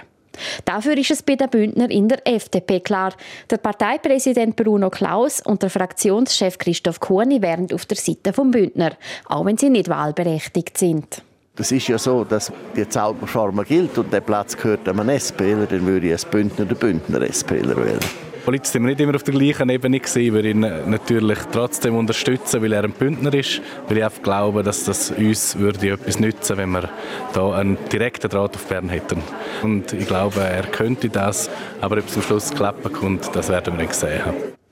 Dafür 0.65 0.97
ist 0.97 1.11
es 1.11 1.23
bei 1.23 1.37
den 1.37 1.50
Bündner 1.50 1.91
in 1.91 2.09
der 2.09 2.27
FDP 2.27 2.81
klar. 2.81 3.12
Der 3.50 3.59
Parteipräsident 3.59 4.57
Bruno 4.57 4.89
Klaus 4.89 5.41
und 5.45 5.62
der 5.62 5.69
Fraktionschef 5.69 6.57
Christoph 6.57 7.00
Kuhni 7.00 7.43
wären 7.43 7.67
auf 7.75 7.85
der 7.85 7.99
Seite 7.99 8.33
vom 8.33 8.50
Bündner, 8.50 8.93
auch 9.27 9.45
wenn 9.45 9.59
sie 9.59 9.69
nicht 9.69 9.89
wahlberechtigt 9.89 10.79
sind. 10.79 11.23
Das 11.57 11.73
ist 11.73 11.89
ja 11.89 11.99
so, 11.99 12.25
dass 12.25 12.50
die 12.75 12.89
Zauberformel 12.89 13.67
gilt 13.67 13.99
und 13.99 14.11
der 14.11 14.23
Platz 14.23 14.57
gehört 14.57 14.89
einem 14.89 15.11
SPler, 15.19 15.67
dann 15.67 15.85
würde 15.85 16.07
ich 16.07 16.12
als 16.12 16.25
Bündner 16.25 16.65
den 16.65 16.79
Bündner 16.79 17.21
SPler 17.31 17.77
wählen. 17.77 18.29
Politisch 18.44 18.73
sind 18.73 18.82
wir 18.82 18.88
nicht 18.88 19.00
immer 19.00 19.14
auf 19.14 19.23
der 19.23 19.35
gleichen 19.35 19.68
Ebene 19.68 20.00
gewesen. 20.00 20.35
Wir 20.35 20.44
ihn 20.44 20.61
natürlich 20.61 21.38
trotzdem 21.52 21.97
unterstützen, 21.97 22.62
weil 22.62 22.73
er 22.73 22.85
ein 22.85 22.92
Bündner 22.92 23.32
ist. 23.35 23.61
Weil 23.88 23.99
ich 23.99 24.04
einfach 24.04 24.23
glaube, 24.23 24.62
dass 24.62 24.85
das 24.85 25.11
uns 25.11 25.59
würde 25.59 25.90
etwas 25.90 26.18
nützen, 26.18 26.56
wenn 26.56 26.70
wir 26.70 26.88
da 27.32 27.52
einen 27.52 27.78
direkten 27.92 28.30
Draht 28.30 28.56
auf 28.56 28.66
Bern 28.66 28.88
hätten. 28.88 29.23
Und 29.62 29.92
ich 29.92 30.06
glaube, 30.06 30.40
er 30.40 30.64
könnte 30.64 31.09
das, 31.09 31.50
aber 31.80 31.99
ob 31.99 32.09
es 32.09 32.16
am 32.16 32.23
Schluss 32.23 32.50
klappen 32.50 32.92
kommt, 32.92 33.35
das 33.35 33.49
werden 33.49 33.76
wir 33.76 33.85
nicht 33.85 33.94
sehen. 33.94 34.23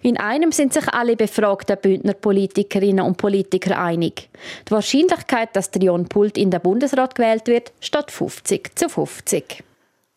In 0.00 0.16
einem 0.16 0.52
sind 0.52 0.72
sich 0.72 0.88
alle 0.88 1.16
befragten 1.16 1.76
Bündner 1.76 2.14
Politikerinnen 2.14 3.04
und 3.04 3.16
Politiker 3.16 3.80
einig. 3.80 4.28
Die 4.68 4.70
Wahrscheinlichkeit, 4.70 5.56
dass 5.56 5.72
der 5.72 5.82
Jon 5.82 6.08
Pult 6.08 6.38
in 6.38 6.52
den 6.52 6.60
Bundesrat 6.60 7.16
gewählt 7.16 7.48
wird, 7.48 7.72
steht 7.80 8.12
50 8.12 8.76
zu 8.78 8.88
50. 8.88 9.64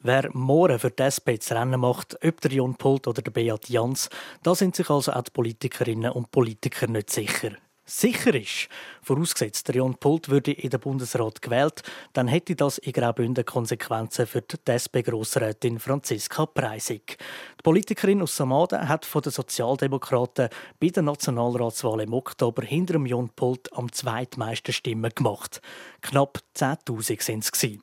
Wer 0.03 0.31
morgen 0.34 0.79
für 0.79 0.89
die 0.89 1.03
SP 1.05 1.38
das 1.38 1.51
Rennen 1.51 1.79
macht, 1.79 2.17
ob 2.25 2.41
der 2.41 2.51
Jon 2.51 2.74
Pult 2.74 3.05
oder 3.05 3.22
der 3.22 3.29
Beat 3.29 3.70
Jans, 3.70 4.10
da 4.41 4.55
sind 4.55 4.75
sich 4.75 4.89
also 4.89 5.12
auch 5.13 5.22
die 5.22 5.29
Politikerinnen 5.29 6.12
und 6.12 6.31
Politiker 6.31 6.88
nicht 6.88 7.12
sicher. 7.12 7.51
sicher 7.86 8.34
ist. 8.34 8.67
Vorausgesetzt, 9.03 9.67
der 9.67 9.75
Jon 9.75 9.96
Pult 9.96 10.29
würde 10.29 10.53
in 10.53 10.72
den 10.72 10.79
Bundesrat 10.79 11.41
gewählt, 11.43 11.84
dann 12.13 12.27
hätte 12.27 12.55
das 12.55 12.79
in 12.79 12.93
Graubünden 12.93 13.46
Konsequenzen 13.46 14.25
für 14.25 14.41
die 14.41 14.58
SP-Grossrätin 14.65 15.79
Franziska 15.79 16.48
Preisig. 16.48 17.17
Die 17.60 17.63
Politikerin 17.63 18.24
aus 18.24 18.36
Samaden 18.36 18.88
hat 18.88 19.05
von 19.05 19.22
den 19.22 19.31
Sozialdemokraten 19.31 20.50
bei 20.79 20.88
der 20.88 21.03
Nationalratswahl 21.03 22.01
im 22.01 22.13
Oktober 22.13 22.63
hinter 22.63 22.93
dem 22.93 23.05
Jon 23.05 23.29
Pult 23.29 23.72
am 23.74 23.91
zweitmeisten 23.91 24.74
Stimmen 24.74 25.12
gemacht. 25.13 25.62
Knapp 26.01 26.39
10.000 26.55 27.22
sind 27.22 27.43
es. 27.43 27.79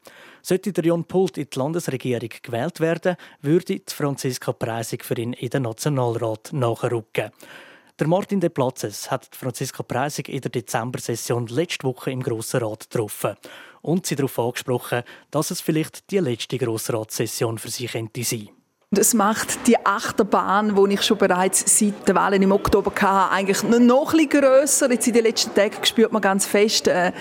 Sollte 0.48 0.72
der 0.72 0.84
Jon 0.84 1.04
Pult 1.04 1.36
in 1.36 1.46
die 1.52 1.58
Landesregierung 1.58 2.30
gewählt 2.42 2.80
werden, 2.80 3.16
würde 3.42 3.82
Franziska 3.86 4.54
Preisig 4.54 5.04
für 5.04 5.18
ihn 5.18 5.34
in 5.34 5.50
den 5.50 5.64
Nationalrat 5.64 6.54
nachrücken. 6.54 7.32
Der 7.98 8.06
Martin 8.06 8.40
de 8.40 8.48
Platzes 8.48 9.10
hat 9.10 9.28
Franziska 9.36 9.82
Preisig 9.82 10.30
in 10.30 10.40
der 10.40 10.50
Dezember-Session 10.50 11.48
letzte 11.48 11.86
Woche 11.86 12.12
im 12.12 12.22
Grossen 12.22 12.62
Rat 12.62 12.88
getroffen 12.88 13.36
und 13.82 14.06
sie 14.06 14.16
darauf 14.16 14.38
angesprochen, 14.38 15.02
dass 15.30 15.50
es 15.50 15.60
vielleicht 15.60 16.10
die 16.10 16.16
letzte 16.16 16.56
Grossratssession 16.56 17.58
für 17.58 17.68
sie 17.68 17.86
könnte 17.86 18.24
sein. 18.24 18.48
Das 18.90 19.12
macht 19.12 19.66
die 19.66 19.76
Achterbahn, 19.84 20.74
die 20.74 20.94
ich 20.94 21.02
schon 21.02 21.18
bereits 21.18 21.62
seit 21.78 22.08
den 22.08 22.14
Wahlen 22.14 22.40
im 22.40 22.52
Oktober 22.52 22.90
hatte, 22.90 23.30
eigentlich 23.30 23.62
noch 23.62 24.14
ein 24.14 24.16
bisschen 24.16 24.40
grösser. 24.40 24.90
Jetzt 24.90 25.06
in 25.06 25.12
den 25.12 25.24
letzten 25.24 25.54
Tagen 25.54 25.84
spürt 25.84 26.10
man 26.10 26.22
ganz 26.22 26.46
fest, 26.46 26.88
äh, 26.88 27.12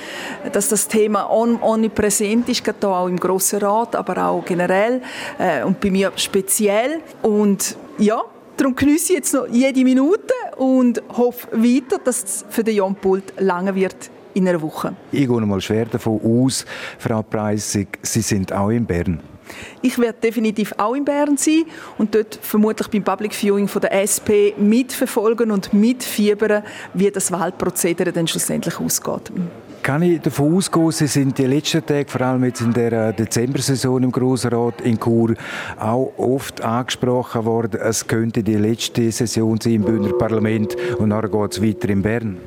dass 0.53 0.69
das 0.69 0.87
Thema 0.87 1.29
omnipräsent 1.29 2.47
ist, 2.47 2.63
gerade 2.63 2.87
auch 2.87 3.09
im 3.09 3.19
Grossen 3.19 3.59
Rat, 3.59 3.97
aber 3.97 4.29
auch 4.29 4.45
generell 4.45 5.01
äh, 5.37 5.61
und 5.65 5.81
bei 5.81 5.91
mir 5.91 6.13
speziell. 6.15 7.01
Und 7.21 7.75
ja, 7.97 8.23
Darum 8.55 8.73
genieße 8.73 9.11
ich 9.11 9.19
jetzt 9.19 9.33
noch 9.33 9.45
jede 9.47 9.83
Minute 9.83 10.33
und 10.55 11.03
hoffe 11.15 11.47
weiter, 11.51 11.99
dass 12.03 12.23
es 12.23 12.45
für 12.49 12.63
den 12.63 12.77
Jon 12.77 12.95
Pult 12.95 13.33
lange 13.37 13.75
wird 13.75 14.09
in 14.33 14.47
einer 14.47 14.61
Woche. 14.61 14.95
Ich 15.11 15.27
gehe 15.27 15.41
mal 15.41 15.61
schwer 15.61 15.85
davon 15.85 16.19
aus, 16.23 16.65
Frau 16.97 17.21
Preissig, 17.21 17.99
Sie 18.01 18.21
sind 18.21 18.53
auch 18.53 18.69
in 18.69 18.85
Bern. 18.85 19.19
Ich 19.81 19.97
werde 19.99 20.19
definitiv 20.21 20.73
auch 20.77 20.95
in 20.95 21.05
Bern 21.05 21.37
sein 21.37 21.63
und 21.97 22.13
dort 22.15 22.39
vermutlich 22.41 22.87
beim 22.87 23.03
Public 23.03 23.33
Viewing 23.33 23.67
von 23.67 23.81
der 23.81 23.93
SP 24.03 24.53
mitverfolgen 24.57 25.51
und 25.51 25.73
mitfiebern, 25.73 26.63
wie 26.93 27.11
das 27.11 27.31
Wahlprozedere 27.31 28.11
dann 28.11 28.27
schlussendlich 28.27 28.79
ausgeht. 28.79 29.31
Kann 29.83 30.01
ich 30.01 30.19
davon 30.19 30.55
ausgehen, 30.55 30.91
Sie 30.91 31.07
sind 31.07 31.37
die 31.37 31.45
letzten 31.45 31.85
Tage, 31.85 32.09
vor 32.09 32.21
allem 32.21 32.43
jetzt 32.43 32.61
in 32.61 32.73
der 32.73 33.13
Dezember-Saison 33.13 34.03
im 34.03 34.11
Grossrat 34.11 34.81
in 34.81 34.99
Chur, 34.99 35.35
auch 35.79 36.11
oft 36.17 36.61
angesprochen 36.61 37.45
worden, 37.45 37.79
es 37.81 38.05
könnte 38.05 38.43
die 38.43 38.55
letzte 38.55 39.09
Session 39.11 39.61
sein 39.61 39.73
im 39.75 39.83
Bündner 39.83 40.17
Parlament 40.17 40.75
und 40.97 41.11
dann 41.11 41.31
geht 41.31 41.51
es 41.53 41.61
weiter 41.61 41.89
in 41.89 42.01
Bern? 42.01 42.37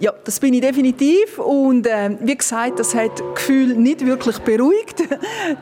Ja, 0.00 0.12
das 0.24 0.40
bin 0.40 0.54
ich 0.54 0.60
definitiv. 0.60 1.38
Und 1.38 1.86
äh, 1.86 2.16
wie 2.20 2.36
gesagt, 2.36 2.78
das 2.78 2.94
hat 2.94 3.20
das 3.20 3.34
Gefühl 3.34 3.76
nicht 3.76 4.04
wirklich 4.04 4.38
beruhigt. 4.38 5.02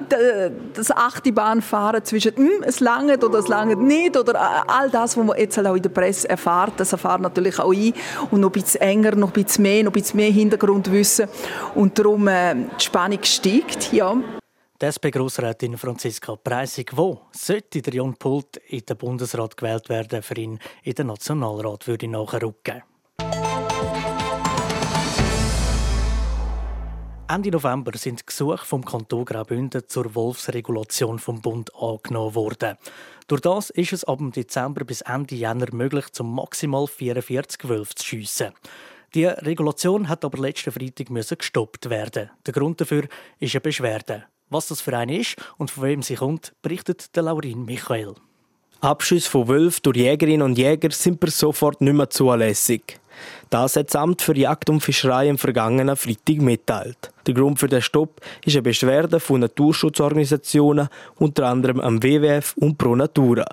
das 0.74 0.90
Achterbahnfahren 0.90 2.04
zwischen 2.04 2.36
hm, 2.36 2.62
es 2.62 2.80
langt 2.80 3.22
oder 3.22 3.38
es 3.38 3.48
langt 3.48 3.80
nicht 3.80 4.16
oder 4.16 4.34
äh, 4.34 4.70
all 4.70 4.90
das, 4.90 5.16
was 5.16 5.24
man 5.24 5.38
jetzt 5.38 5.58
auch 5.58 5.74
in 5.74 5.82
der 5.82 5.90
Presse 5.90 6.28
erfährt, 6.28 6.74
das 6.78 6.92
erfahrt 6.92 7.20
natürlich 7.20 7.58
auch 7.58 7.72
ich. 7.72 7.94
Und 8.30 8.40
noch 8.40 8.48
ein 8.48 8.52
bisschen 8.52 8.80
enger, 8.80 9.14
noch 9.16 9.34
ein 9.34 9.44
bisschen 9.44 9.62
mehr, 9.62 9.82
noch 9.84 9.90
ein 9.90 10.00
bisschen 10.00 10.16
mehr 10.16 10.30
Hintergrundwissen. 10.30 11.28
Und 11.74 11.98
darum 11.98 12.28
äh, 12.28 12.54
die 12.54 12.84
Spannung 12.84 13.22
steigt, 13.22 13.92
ja. 13.92 14.16
Die 14.80 14.86
SP-Grossrätin 14.88 15.76
Franziska 15.76 16.36
Preissig, 16.36 16.96
wo 16.96 17.20
sollte 17.32 17.82
der 17.82 17.92
Jon 17.92 18.14
Pult 18.14 18.56
in 18.68 18.80
den 18.80 18.96
Bundesrat 18.96 19.54
gewählt 19.54 19.90
werden, 19.90 20.22
für 20.22 20.38
ihn 20.38 20.58
in 20.82 20.94
den 20.94 21.08
Nationalrat 21.08 21.86
würde 21.86 22.08
nachrücken? 22.08 22.82
Ende 27.32 27.52
November 27.52 27.96
sind 27.96 28.26
Gesuche 28.26 28.66
vom 28.66 28.84
Kanton 28.84 29.24
Graubünden 29.24 29.84
zur 29.86 30.16
Wolfsregulation 30.16 31.20
vom 31.20 31.40
Bund 31.40 31.70
angenommen 31.76 32.34
worden. 32.34 32.76
Durch 33.28 33.40
das 33.40 33.70
ist 33.70 33.92
es 33.92 34.02
ab 34.02 34.18
Dezember 34.34 34.84
bis 34.84 35.02
Ende 35.02 35.36
Jänner 35.36 35.68
möglich, 35.72 36.10
zum 36.10 36.34
maximal 36.34 36.88
44 36.88 37.68
Wölfe 37.68 37.94
zu 37.94 38.04
schiessen. 38.04 38.50
Die 39.14 39.26
Regulation 39.26 40.08
hat 40.08 40.24
aber 40.24 40.38
letzten 40.38 40.72
Freitag 40.72 41.06
gestoppt 41.38 41.88
werden. 41.88 42.30
Der 42.46 42.52
Grund 42.52 42.80
dafür 42.80 43.04
ist 43.38 43.54
eine 43.54 43.60
Beschwerde. 43.60 44.24
Was 44.48 44.66
das 44.66 44.80
für 44.80 44.98
eine 44.98 45.16
ist 45.16 45.36
und 45.56 45.70
von 45.70 45.84
wem 45.84 46.02
sie 46.02 46.16
kommt, 46.16 46.52
berichtet 46.62 47.14
der 47.14 47.22
Laurin 47.22 47.64
Michael. 47.64 48.16
Abschüsse 48.80 49.30
von 49.30 49.46
Wölfen 49.46 49.82
durch 49.84 49.98
Jägerinnen 49.98 50.42
und 50.42 50.58
Jäger 50.58 50.90
sind 50.90 51.20
per 51.20 51.30
sofort 51.30 51.80
nicht 51.80 51.92
mehr 51.92 52.10
zulässig. 52.10 52.98
Das 53.50 53.76
hat 53.76 53.88
das 53.88 53.96
Amt 53.96 54.22
für 54.22 54.36
Jagd 54.36 54.70
und 54.70 54.80
Fischerei 54.80 55.28
am 55.28 55.38
vergangenen 55.38 55.96
Freitag 55.96 56.38
mitteilt. 56.38 57.12
Der 57.30 57.40
Grund 57.40 57.60
für 57.60 57.68
den 57.68 57.80
Stopp 57.80 58.20
ist 58.44 58.56
eine 58.56 58.62
Beschwerde 58.62 59.20
von 59.20 59.38
Naturschutzorganisationen, 59.38 60.88
unter 61.14 61.46
anderem 61.46 61.78
am 61.78 62.02
WWF 62.02 62.56
und 62.56 62.76
Pro 62.76 62.96
Natura. 62.96 63.44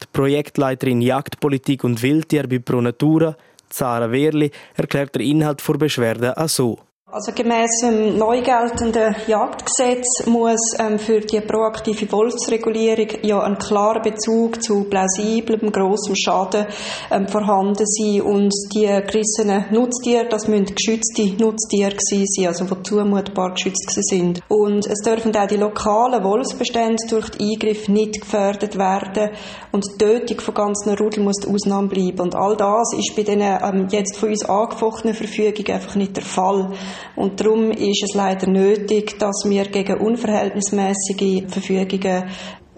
Die 0.00 0.06
Projektleiterin 0.12 1.02
Jagdpolitik 1.02 1.82
und 1.82 2.00
Wildtier 2.00 2.46
bei 2.46 2.60
Pro 2.60 2.80
Natura, 2.80 3.36
Zara 3.68 4.12
Wehrli, 4.12 4.52
erklärt 4.76 5.16
den 5.16 5.22
Inhalt 5.22 5.66
der 5.66 5.74
Beschwerde 5.74 6.36
auch 6.36 6.48
so. 6.48 6.78
Also 7.12 7.32
gemäß 7.32 7.70
dem 7.82 8.16
neu 8.18 8.40
geltenden 8.40 9.14
Jagdgesetz 9.28 10.26
muss 10.26 10.58
ähm, 10.78 10.98
für 10.98 11.20
die 11.20 11.40
proaktive 11.42 12.10
Wolfsregulierung 12.10 13.06
ja 13.22 13.40
ein 13.40 13.58
klarer 13.58 14.00
Bezug 14.00 14.60
zu 14.60 14.84
plausiblem 14.84 15.70
grossem 15.70 16.16
Schaden 16.16 16.66
ähm, 17.12 17.28
vorhanden 17.28 17.84
sein 17.86 18.22
und 18.22 18.52
die 18.74 18.86
gerissenen 18.86 19.66
Nutztiere, 19.70 20.26
das 20.28 20.48
müssen 20.48 20.74
geschützte 20.74 21.26
Nutztiere 21.38 21.90
gewesen 21.90 22.26
sein, 22.26 22.46
also 22.48 22.64
die 22.64 22.82
zumutbar 22.82 23.52
geschützt 23.52 23.90
sind. 23.90 24.40
Und 24.48 24.86
es 24.86 25.00
dürfen 25.04 25.36
auch 25.36 25.46
die 25.46 25.58
lokalen 25.58 26.24
Wolfsbestände 26.24 27.06
durch 27.10 27.28
den 27.28 27.48
Eingriff 27.48 27.86
nicht 27.86 28.22
gefördert 28.22 28.76
werden 28.76 29.30
und 29.72 29.84
die 29.84 29.98
Tötung 29.98 30.40
von 30.40 30.54
ganzen 30.54 30.96
Rudel 30.96 31.22
muss 31.22 31.36
die 31.36 31.48
Ausnahme 31.48 31.88
bleiben. 31.88 32.20
Und 32.20 32.34
all 32.34 32.56
das 32.56 32.92
ist 32.94 33.14
bei 33.14 33.22
den 33.22 33.40
ähm, 33.40 33.88
jetzt 33.90 34.16
von 34.16 34.30
uns 34.30 34.44
angefochtenen 34.48 35.14
Verfügungen 35.14 35.70
einfach 35.70 35.94
nicht 35.96 36.16
der 36.16 36.24
Fall. 36.24 36.72
Und 37.16 37.40
darum 37.40 37.70
ist 37.70 38.02
es 38.02 38.14
leider 38.14 38.48
nötig, 38.48 39.18
dass 39.18 39.44
wir 39.46 39.64
gegen 39.66 39.98
unverhältnismäßige 39.98 41.44
Verfügungen 41.48 42.24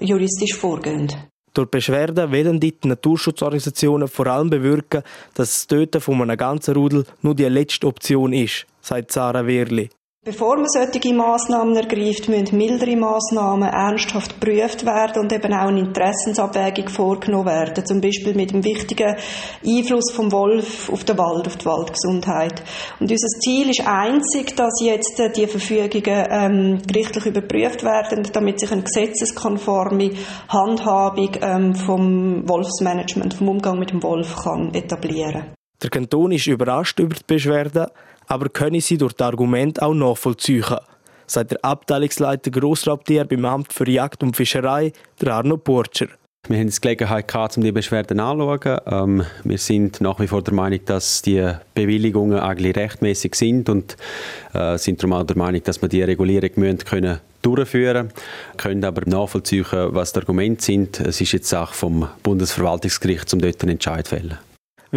juristisch 0.00 0.54
vorgehen. 0.54 1.09
Durch 1.54 1.71
Beschwerden 1.71 2.30
wollen 2.30 2.61
die 2.61 2.75
Naturschutzorganisationen 2.85 4.09
vor 4.09 4.26
allem 4.26 4.50
bewirken, 4.50 5.02
dass 5.33 5.52
das 5.52 5.66
Töten 5.66 6.02
von 6.02 6.21
einem 6.21 6.37
ganzen 6.37 6.75
Rudel 6.75 7.06
nur 7.23 7.35
die 7.35 7.45
letzte 7.45 7.87
Option 7.87 8.35
ist, 8.35 8.66
sagt 8.83 9.11
Sarah 9.11 9.47
Wehrli. 9.47 9.88
Bevor 10.26 10.56
man 10.56 10.66
solche 10.66 11.14
Massnahmen 11.14 11.76
ergreift, 11.76 12.28
müssen 12.28 12.59
mildere 12.59 12.97
Massnahmen 12.97 13.68
ernsthaft 13.68 14.40
geprüft 14.40 14.85
werden 14.85 15.23
und 15.23 15.33
eben 15.33 15.52
auch 15.54 15.68
eine 15.68 15.78
Interessensabwägung 15.78 16.88
vorgenommen 16.88 17.47
werden. 17.47 17.87
Zum 17.87 18.00
Beispiel 18.00 18.35
mit 18.35 18.50
dem 18.50 18.64
wichtigen 18.64 19.14
Einfluss 19.64 20.11
vom 20.11 20.33
Wolf 20.33 20.90
auf 20.90 21.04
den 21.04 21.16
Wald, 21.16 21.47
auf 21.47 21.56
die 21.59 21.66
Waldgesundheit. 21.66 22.61
Und 22.99 23.09
unser 23.09 23.38
Ziel 23.38 23.71
ist 23.71 23.87
einzig, 23.87 24.56
dass 24.56 24.83
jetzt 24.83 25.16
die 25.37 25.47
Verfügungen 25.47 26.26
ähm, 26.28 26.83
gerichtlich 26.85 27.26
überprüft 27.26 27.85
werden, 27.85 28.28
damit 28.33 28.59
sich 28.59 28.73
eine 28.73 28.83
gesetzeskonforme 28.83 30.11
Handhabung 30.49 31.37
ähm, 31.40 31.73
vom 31.76 32.49
Wolfsmanagement, 32.49 33.35
vom 33.35 33.49
Umgang 33.49 33.78
mit 33.78 33.92
dem 33.92 34.02
Wolf 34.02 34.35
kann 34.42 34.75
etablieren. 34.75 35.54
Der 35.80 35.90
Kanton 35.90 36.33
ist 36.33 36.49
überrascht 36.49 36.99
über 36.99 37.14
die 37.14 37.23
Beschwerden, 37.25 37.87
aber 38.26 38.49
können 38.49 38.80
sie 38.80 38.99
durch 38.99 39.12
das 39.12 39.26
Argument 39.26 39.80
auch 39.83 39.95
nachvollziehen, 39.95 40.64
sagt 41.26 41.52
der 41.52 41.64
Abteilungsleiter 41.64 42.50
Grossraubtier 42.50 43.25
beim 43.25 43.45
Amt 43.45 43.73
für 43.73 43.88
Jagd 43.88 44.23
und 44.23 44.37
Fischerei, 44.37 44.92
der 45.21 45.35
Arno 45.35 45.56
Porcher. 45.56 46.09
Wir 46.49 46.59
haben 46.59 46.71
die 46.71 46.80
Gelegenheit 46.80 47.26
gehabt, 47.26 47.56
um 47.56 47.64
die 47.64 47.73
Beschwerden 47.73 48.21
anzuschauen. 48.21 48.80
Ähm, 48.87 49.26
wir 49.42 49.59
sind 49.59 50.00
nach 50.00 50.21
wie 50.21 50.28
vor 50.28 50.42
der 50.42 50.54
Meinung, 50.54 50.78
dass 50.85 51.23
die 51.23 51.45
Bewilligungen 51.75 52.38
eigentlich 52.38 52.76
rechtmäßig 52.76 53.35
sind 53.35 53.68
und 53.68 53.97
äh, 54.54 54.78
sind 54.78 55.02
darum 55.02 55.14
auch 55.14 55.25
der 55.25 55.37
Meinung, 55.37 55.62
dass 55.64 55.83
wir 55.83 55.88
die 55.88 56.02
Regulierung 56.02 56.50
müssen 56.56 56.78
können 56.78 57.18
durchführen 57.42 58.11
können, 58.56 58.85
aber 58.85 59.02
nachvollziehen, 59.06 59.66
was 59.71 60.12
die 60.12 60.21
Argumente 60.21 60.64
sind. 60.64 61.00
Es 61.00 61.21
ist 61.21 61.33
jetzt 61.33 61.49
Sache 61.49 61.75
vom 61.75 62.09
Bundesverwaltungsgericht, 62.23 63.33
um 63.35 63.40
dort 63.40 63.62
einen 63.62 63.73
Entscheid 63.73 64.06
zu 64.06 64.16
fällen. 64.16 64.38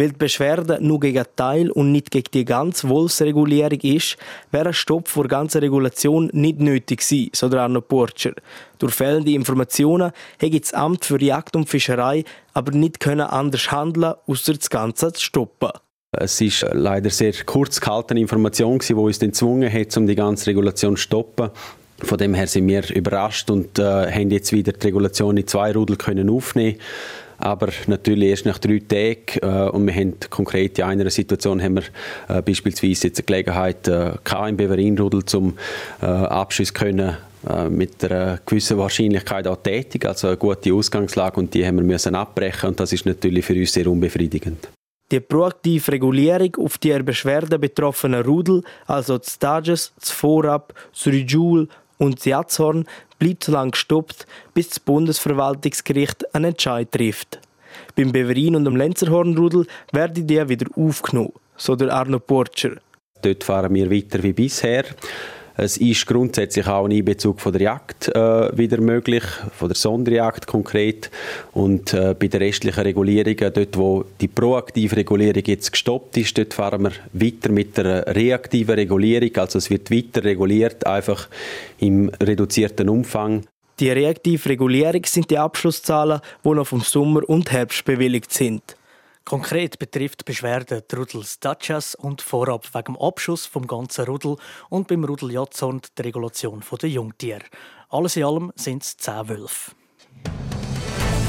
Weil 0.00 0.12
die 0.12 0.16
Beschwerde 0.16 0.78
nur 0.80 0.98
gegen 0.98 1.26
Teil 1.36 1.70
und 1.70 1.92
nicht 1.92 2.10
gegen 2.10 2.30
die 2.32 2.46
ganze 2.46 2.88
Wolfsregulierung 2.88 3.80
ist, 3.80 4.16
wäre 4.50 4.68
ein 4.68 4.72
Stopp 4.72 5.08
vor 5.08 5.28
ganzer 5.28 5.60
Regulation 5.60 6.30
nicht 6.32 6.58
nötig 6.58 7.00
gewesen, 7.00 7.30
so 7.34 7.50
der 7.50 7.60
Arno 7.60 7.82
Porcher. 7.82 8.32
Durch 8.78 8.94
fehlende 8.94 9.32
Informationen 9.32 10.12
hätte 10.38 10.58
das 10.58 10.72
Amt 10.72 11.04
für 11.04 11.20
Jagd 11.20 11.54
und 11.54 11.68
Fischerei 11.68 12.24
aber 12.54 12.72
nicht 12.72 12.98
können 12.98 13.26
anders 13.26 13.70
handeln, 13.70 14.14
außer 14.26 14.54
das 14.54 14.70
Ganze 14.70 15.12
zu 15.12 15.22
stoppen. 15.22 15.68
Es 16.12 16.40
ist 16.40 16.64
leider 16.72 17.10
sehr 17.10 17.34
kurz 17.44 17.78
gehaltene 17.78 18.20
Information 18.20 18.78
die 18.78 18.94
uns 18.94 19.18
dann 19.18 19.32
gezwungen 19.32 19.70
hat, 19.70 19.94
um 19.98 20.06
die 20.06 20.14
ganze 20.14 20.46
Regulation 20.46 20.96
zu 20.96 21.02
stoppen. 21.02 21.50
Von 21.98 22.16
dem 22.16 22.32
her 22.32 22.46
sind 22.46 22.66
wir 22.66 22.88
überrascht 22.88 23.50
und 23.50 23.78
äh, 23.78 24.10
haben 24.10 24.30
jetzt 24.30 24.50
wieder 24.50 24.72
die 24.72 24.86
Regulation 24.86 25.36
in 25.36 25.46
zwei 25.46 25.72
Rudel 25.72 25.96
können 25.96 26.30
aufnehmen 26.30 26.78
aber 27.40 27.68
natürlich 27.86 28.28
erst 28.28 28.46
nach 28.46 28.58
drei 28.58 28.80
Tagen 28.86 29.40
äh, 29.42 29.70
und 29.70 29.86
wir 29.86 29.94
haben 29.94 30.14
konkret 30.28 30.78
in 30.78 30.84
einer 30.84 31.10
Situation 31.10 31.62
haben 31.62 31.76
wir 31.76 31.82
äh, 32.28 32.42
beispielsweise 32.42 33.08
jetzt 33.08 33.18
eine 33.18 33.26
Gelegenheit 33.26 33.88
äh, 33.88 34.12
im 34.48 34.56
Beverinrudel 34.56 35.24
zum 35.24 35.56
äh, 36.02 36.06
Abschluss 36.06 36.72
können 36.72 37.16
äh, 37.48 37.68
mit 37.68 38.04
einer 38.04 38.38
gewissen 38.44 38.76
Wahrscheinlichkeit 38.78 39.46
auch 39.46 39.62
tätig, 39.62 40.04
also 40.04 40.28
eine 40.28 40.36
gute 40.36 40.74
Ausgangslage 40.74 41.40
und 41.40 41.54
die 41.54 41.66
haben 41.66 41.76
wir 41.76 41.84
müssen 41.84 42.14
abbrechen 42.14 42.68
und 42.68 42.80
das 42.80 42.92
ist 42.92 43.06
natürlich 43.06 43.44
für 43.44 43.54
uns 43.54 43.72
sehr 43.72 43.86
unbefriedigend. 43.86 44.68
Die 45.10 45.20
proaktive 45.20 45.92
Regulierung 45.92 46.54
auf 46.56 46.78
die 46.78 46.96
Beschwerden 47.02 47.60
betroffenen 47.60 48.22
Rudel, 48.22 48.62
also 48.86 49.18
das 49.18 49.34
Stages, 49.34 49.92
das 49.98 50.10
Vorab, 50.10 50.72
das 50.92 51.06
Rüjul 51.06 51.66
und 52.00 52.18
das 52.18 52.24
Jatzhorn, 52.24 52.86
bleibt 53.18 53.44
so 53.44 53.52
lange 53.52 53.72
gestoppt, 53.72 54.26
bis 54.54 54.70
das 54.70 54.80
Bundesverwaltungsgericht 54.80 56.34
einen 56.34 56.46
Entscheid 56.46 56.90
trifft. 56.90 57.38
Beim 57.94 58.10
Beverin 58.10 58.56
und 58.56 58.64
dem 58.64 58.76
Lenzerhornrudel 58.76 59.66
werden 59.92 60.26
die 60.26 60.48
wieder 60.48 60.66
aufgenommen, 60.74 61.34
so 61.56 61.76
der 61.76 61.92
Arno 61.92 62.18
Porcher. 62.18 62.76
Dort 63.22 63.44
fahren 63.44 63.74
wir 63.74 63.90
weiter 63.90 64.22
wie 64.22 64.32
bisher. 64.32 64.84
Es 65.62 65.76
ist 65.76 66.06
grundsätzlich 66.06 66.66
auch 66.66 66.86
ein 66.86 66.92
Einbezug 66.92 67.38
von 67.38 67.52
der 67.52 67.60
Jagd 67.60 68.08
äh, 68.08 68.56
wieder 68.56 68.80
möglich, 68.80 69.24
von 69.52 69.68
der 69.68 69.76
Sonderjagd 69.76 70.46
konkret. 70.46 71.10
Und 71.52 71.92
äh, 71.92 72.14
bei 72.18 72.28
den 72.28 72.40
restlichen 72.40 72.80
Regulierungen, 72.80 73.52
dort 73.52 73.76
wo 73.76 74.06
die 74.22 74.28
proaktive 74.28 74.96
Regulierung 74.96 75.42
jetzt 75.44 75.70
gestoppt 75.70 76.16
ist, 76.16 76.38
dort 76.38 76.54
fahren 76.54 76.84
wir 76.84 76.92
weiter 77.12 77.52
mit 77.52 77.76
der 77.76 78.06
reaktiven 78.06 78.74
Regulierung. 78.74 79.36
Also 79.36 79.58
es 79.58 79.68
wird 79.68 79.90
weiter 79.90 80.24
reguliert, 80.24 80.86
einfach 80.86 81.28
im 81.78 82.08
reduzierten 82.08 82.88
Umfang. 82.88 83.44
Die 83.80 83.90
reaktive 83.90 84.48
Regulierung 84.48 85.02
sind 85.04 85.30
die 85.30 85.36
Abschlusszahlen, 85.36 86.20
die 86.42 86.48
noch 86.48 86.68
vom 86.68 86.80
Sommer 86.80 87.28
und 87.28 87.52
Herbst 87.52 87.84
bewilligt 87.84 88.32
sind. 88.32 88.62
Konkret 89.24 89.78
betrifft 89.78 90.20
die 90.20 90.24
Beschwerde 90.24 90.82
die 90.82 90.96
Rudels 90.96 91.38
Datschas 91.40 91.94
und 91.94 92.22
vorab 92.22 92.74
wegen 92.74 92.94
dem 92.94 92.96
Abschuss 92.96 93.46
vom 93.46 93.66
ganzen 93.66 94.06
Rudel 94.06 94.36
und 94.68 94.88
beim 94.88 95.04
Rudel 95.04 95.32
Jatzhorn 95.32 95.82
die 95.96 96.02
Regulation 96.02 96.62
der 96.80 96.88
Jungtiere. 96.88 97.44
Alles 97.90 98.16
in 98.16 98.24
allem 98.24 98.52
sind 98.56 98.82
es 98.82 98.96
10 98.96 99.28
Wölfe. 99.28 99.72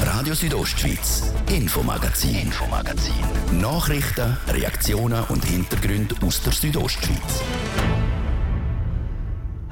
Radio 0.04 0.34
Südostschweiz, 0.34 1.32
Infomagazin, 1.48 2.34
Infomagazin. 2.34 3.60
Nachrichten, 3.60 4.36
Reaktionen 4.48 5.24
und 5.28 5.44
Hintergründe 5.44 6.14
aus 6.26 6.42
der 6.42 6.52
Südostschweiz. 6.52 7.42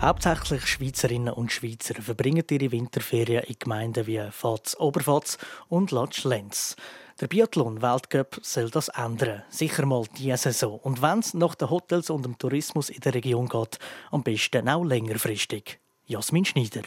Hauptsächlich 0.00 0.66
Schweizerinnen 0.66 1.34
und 1.34 1.52
Schweizer 1.52 2.00
verbringen 2.00 2.44
ihre 2.50 2.72
Winterferien 2.72 3.44
in 3.44 3.56
Gemeinden 3.58 4.06
wie 4.06 4.22
Fatz 4.30 4.74
Oberfatz 4.78 5.36
und 5.68 5.90
Latsch 5.90 6.24
Lenz. 6.24 6.74
Der 7.20 7.28
Biathlon-Weltcup 7.28 8.40
soll 8.40 8.70
das 8.70 8.88
ändern. 8.88 9.42
Sicher 9.50 9.84
mal 9.84 10.04
diese 10.16 10.38
Saison. 10.38 10.80
Und 10.82 11.02
wenn 11.02 11.18
es 11.18 11.34
nach 11.34 11.54
den 11.54 11.68
Hotels 11.68 12.08
und 12.08 12.24
dem 12.24 12.38
Tourismus 12.38 12.88
in 12.88 13.00
der 13.00 13.12
Region 13.12 13.46
geht, 13.46 13.78
am 14.10 14.22
besten 14.22 14.70
auch 14.70 14.84
längerfristig. 14.84 15.78
Jasmin 16.06 16.46
Schneider. 16.46 16.80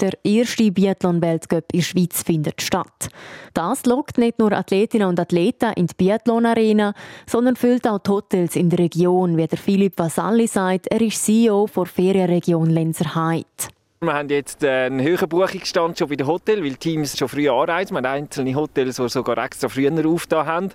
Der 0.00 0.12
erste 0.24 0.72
Biathlon-Weltcup 0.72 1.66
in 1.72 1.78
der 1.78 1.84
Schweiz 1.84 2.22
findet 2.24 2.60
statt. 2.62 3.10
Das 3.54 3.86
lockt 3.86 4.18
nicht 4.18 4.40
nur 4.40 4.50
Athletinnen 4.50 5.06
und 5.06 5.20
Athleten 5.20 5.72
in 5.74 5.86
die 5.86 5.94
Biathlon-Arena, 5.94 6.92
sondern 7.28 7.54
füllt 7.54 7.86
auch 7.86 8.00
die 8.00 8.10
Hotels 8.10 8.56
in 8.56 8.70
der 8.70 8.80
Region, 8.80 9.36
wie 9.36 9.46
der 9.46 9.58
Philipp 9.58 9.96
Vasalli 9.96 10.48
sagt. 10.48 10.88
Er 10.88 11.00
ist 11.00 11.24
CEO 11.24 11.68
der 11.74 11.86
Ferienregion 11.86 12.70
Lenzerheide. 12.70 13.46
Wir 14.02 14.14
haben 14.14 14.30
jetzt 14.30 14.64
einen 14.64 15.02
höheren 15.02 15.28
Buchungsstand 15.28 15.98
schon 15.98 16.08
bei 16.08 16.16
den 16.16 16.26
Hotels, 16.26 16.64
weil 16.64 16.74
Teams 16.76 17.18
schon 17.18 17.28
früh 17.28 17.50
anreisen. 17.50 17.94
Wir 17.94 17.98
haben 17.98 18.06
einzelne 18.06 18.54
Hotels, 18.54 18.96
die 18.96 19.08
sogar 19.10 19.36
extra 19.36 19.68
früher 19.68 19.92
aufgetan 20.06 20.46
haben, 20.46 20.68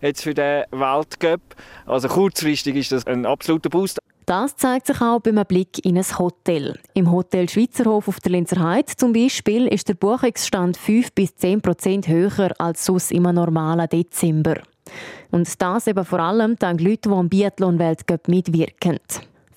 jetzt 0.00 0.22
für 0.22 0.32
den 0.32 0.64
Weltcup. 0.70 1.42
Also 1.84 2.08
kurzfristig 2.08 2.76
ist 2.76 2.92
das 2.92 3.06
ein 3.06 3.26
absoluter 3.26 3.68
Boost. 3.68 3.98
Das 4.24 4.56
zeigt 4.56 4.86
sich 4.86 4.98
auch 5.02 5.20
beim 5.20 5.44
Blick 5.46 5.84
in 5.84 5.98
ein 5.98 6.18
Hotel. 6.18 6.78
Im 6.94 7.12
Hotel 7.12 7.50
Schweizerhof 7.50 8.08
auf 8.08 8.18
der 8.20 8.32
Linzer 8.32 8.64
Heide 8.64 8.96
zum 8.96 9.12
Beispiel 9.12 9.66
ist 9.66 9.86
der 9.90 9.94
Buchungsstand 9.94 10.78
5 10.78 11.12
bis 11.12 11.36
10 11.36 11.60
Prozent 11.60 12.08
höher 12.08 12.52
als 12.58 12.86
sonst 12.86 13.12
im 13.12 13.24
normalen 13.24 13.90
Dezember. 13.90 14.54
Und 15.30 15.60
das 15.60 15.86
eben 15.86 16.04
vor 16.06 16.20
allem 16.20 16.56
dank 16.56 16.80
Leuten, 16.80 17.10
die 17.10 17.14
am 17.14 17.28
Biathlon-Weltcup 17.28 18.26
mitwirken. 18.28 19.00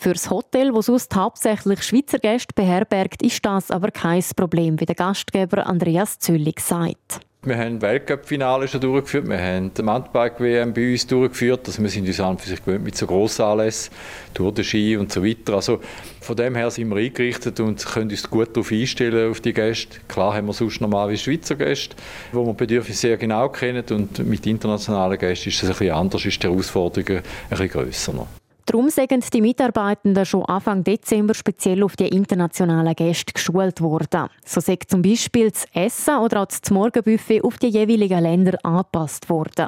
Für 0.04 0.12
das 0.12 0.30
Hotel, 0.30 0.74
das 0.74 0.88
sonst 0.88 1.16
hauptsächlich 1.16 1.82
Schweizer 1.82 2.20
Gäste 2.20 2.54
beherbergt, 2.54 3.22
ist 3.22 3.46
das 3.46 3.72
aber 3.72 3.90
kein 3.90 4.22
Problem, 4.36 4.78
wie 4.82 4.86
der 4.86 4.96
Gastgeber 4.96 5.66
Andreas 5.66 6.20
Züllig 6.20 6.60
sagt. 6.60 7.22
Wir 7.44 7.58
haben 7.58 7.82
Weltcup-Finale 7.82 8.68
schon 8.68 8.82
durchgeführt, 8.82 9.30
wir 9.30 9.40
haben 9.40 9.74
die 9.74 9.82
Mountainbike-WM 9.82 10.74
bei 10.74 10.92
uns 10.92 11.08
durchgeführt, 11.08 11.68
also 11.68 11.82
wir 11.82 11.90
sind 11.90 12.06
uns 12.06 12.20
an 12.20 12.38
für 12.38 12.50
sich 12.50 12.66
gewöhnt 12.66 12.84
mit 12.84 12.98
so 12.98 13.08
grossen 13.08 13.44
Anlässen, 13.44 13.94
Tour 14.34 14.54
de 14.54 14.66
Ski 14.66 14.98
und 14.98 15.10
so 15.10 15.24
weiter. 15.24 15.54
Also 15.54 15.80
von 16.20 16.36
dem 16.36 16.56
her 16.56 16.70
sind 16.70 16.90
wir 16.90 16.98
eingerichtet 16.98 17.62
und 17.62 17.86
können 17.86 18.12
uns 18.12 18.30
gut 18.30 18.58
darauf 18.58 18.74
einstellen, 18.74 19.32
auf 19.32 19.40
die 19.40 19.54
Gäste. 19.54 20.00
Klar 20.10 20.34
haben 20.34 20.48
wir 20.48 20.54
sonst 20.54 20.82
normalerweise 20.82 21.24
Schweizer 21.24 21.56
Gäste, 21.56 21.96
wo 22.34 22.46
wir 22.46 22.54
Bedürfnisse 22.54 23.00
sehr 23.00 23.16
genau 23.16 23.48
kennen 23.48 23.86
und 23.90 24.20
mit 24.20 24.46
internationalen 24.48 25.18
Gästen 25.18 25.48
ist 25.48 25.64
das 25.64 25.70
ein 25.70 25.78
bisschen 25.78 25.96
anders, 25.96 26.26
ist 26.26 26.44
die 26.44 26.48
Herausforderung 26.48 27.20
ein 27.20 27.24
bisschen 27.50 27.70
grösser 27.70 28.12
noch. 28.12 28.28
Darum 28.74 28.90
sind 28.90 29.32
die 29.32 29.42
Mitarbeitenden 29.42 30.26
schon 30.26 30.46
Anfang 30.46 30.84
Dezember 30.84 31.36
speziell 31.36 31.84
auf 31.84 31.96
die 31.96 32.08
internationalen 32.08 32.96
Gäste 32.96 33.32
geschult 33.32 33.82
worden. 33.82 34.30
So 34.44 34.62
sagt 34.62 34.90
zum 34.90 35.04
Beispiel 35.04 35.52
das 35.52 35.68
Essen 35.76 36.18
oder 36.18 36.42
auch 36.42 36.48
das 36.48 36.72
Morgenbuffet 36.72 37.44
auf 37.44 37.60
die 37.60 37.68
jeweiligen 37.68 38.24
Länder 38.24 38.58
angepasst 38.64 39.30
worden. 39.30 39.68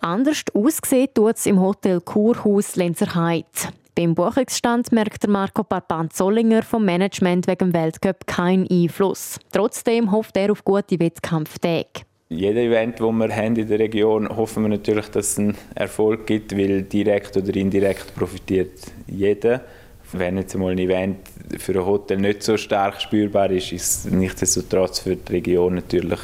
Anders 0.00 0.44
ausgesehen 0.54 1.08
tut 1.12 1.34
es 1.34 1.46
im 1.46 1.60
Hotel 1.60 2.00
Kurhaus 2.00 2.76
Lenzerheide. 2.76 3.48
Beim 3.96 4.14
Buchungsstand 4.14 4.92
merkt 4.92 5.26
Marco 5.26 5.64
Parpan-Zollinger 5.64 6.62
vom 6.62 6.84
Management 6.84 7.48
wegen 7.48 7.72
dem 7.72 7.74
Weltcup 7.74 8.28
keinen 8.28 8.70
Einfluss. 8.70 9.40
Trotzdem 9.50 10.12
hofft 10.12 10.36
er 10.36 10.52
auf 10.52 10.64
gute 10.64 11.00
Wettkampftage 11.00 12.04
jedes 12.32 12.64
Event, 12.64 13.00
das 13.00 13.12
wir 13.12 13.36
haben 13.36 13.56
in 13.56 13.68
der 13.68 13.78
Region, 13.78 14.28
hoffen 14.28 14.64
wir 14.64 14.70
natürlich, 14.70 15.08
dass 15.08 15.32
es 15.32 15.38
einen 15.38 15.56
Erfolg 15.74 16.26
gibt, 16.26 16.56
weil 16.56 16.82
direkt 16.82 17.36
oder 17.36 17.54
indirekt 17.54 18.14
profitiert 18.14 18.72
jeder. 19.06 19.62
Wenn 20.12 20.36
jetzt 20.36 20.56
mal 20.56 20.72
ein 20.72 20.78
Event 20.78 21.18
für 21.58 21.72
ein 21.72 21.86
Hotel 21.86 22.18
nicht 22.18 22.42
so 22.42 22.56
stark 22.56 23.00
spürbar 23.00 23.50
ist, 23.50 23.72
ist 23.72 24.06
es 24.06 24.12
nichtsdestotrotz 24.12 25.00
für 25.00 25.16
die 25.16 25.32
Region 25.32 25.76
natürlich 25.76 26.20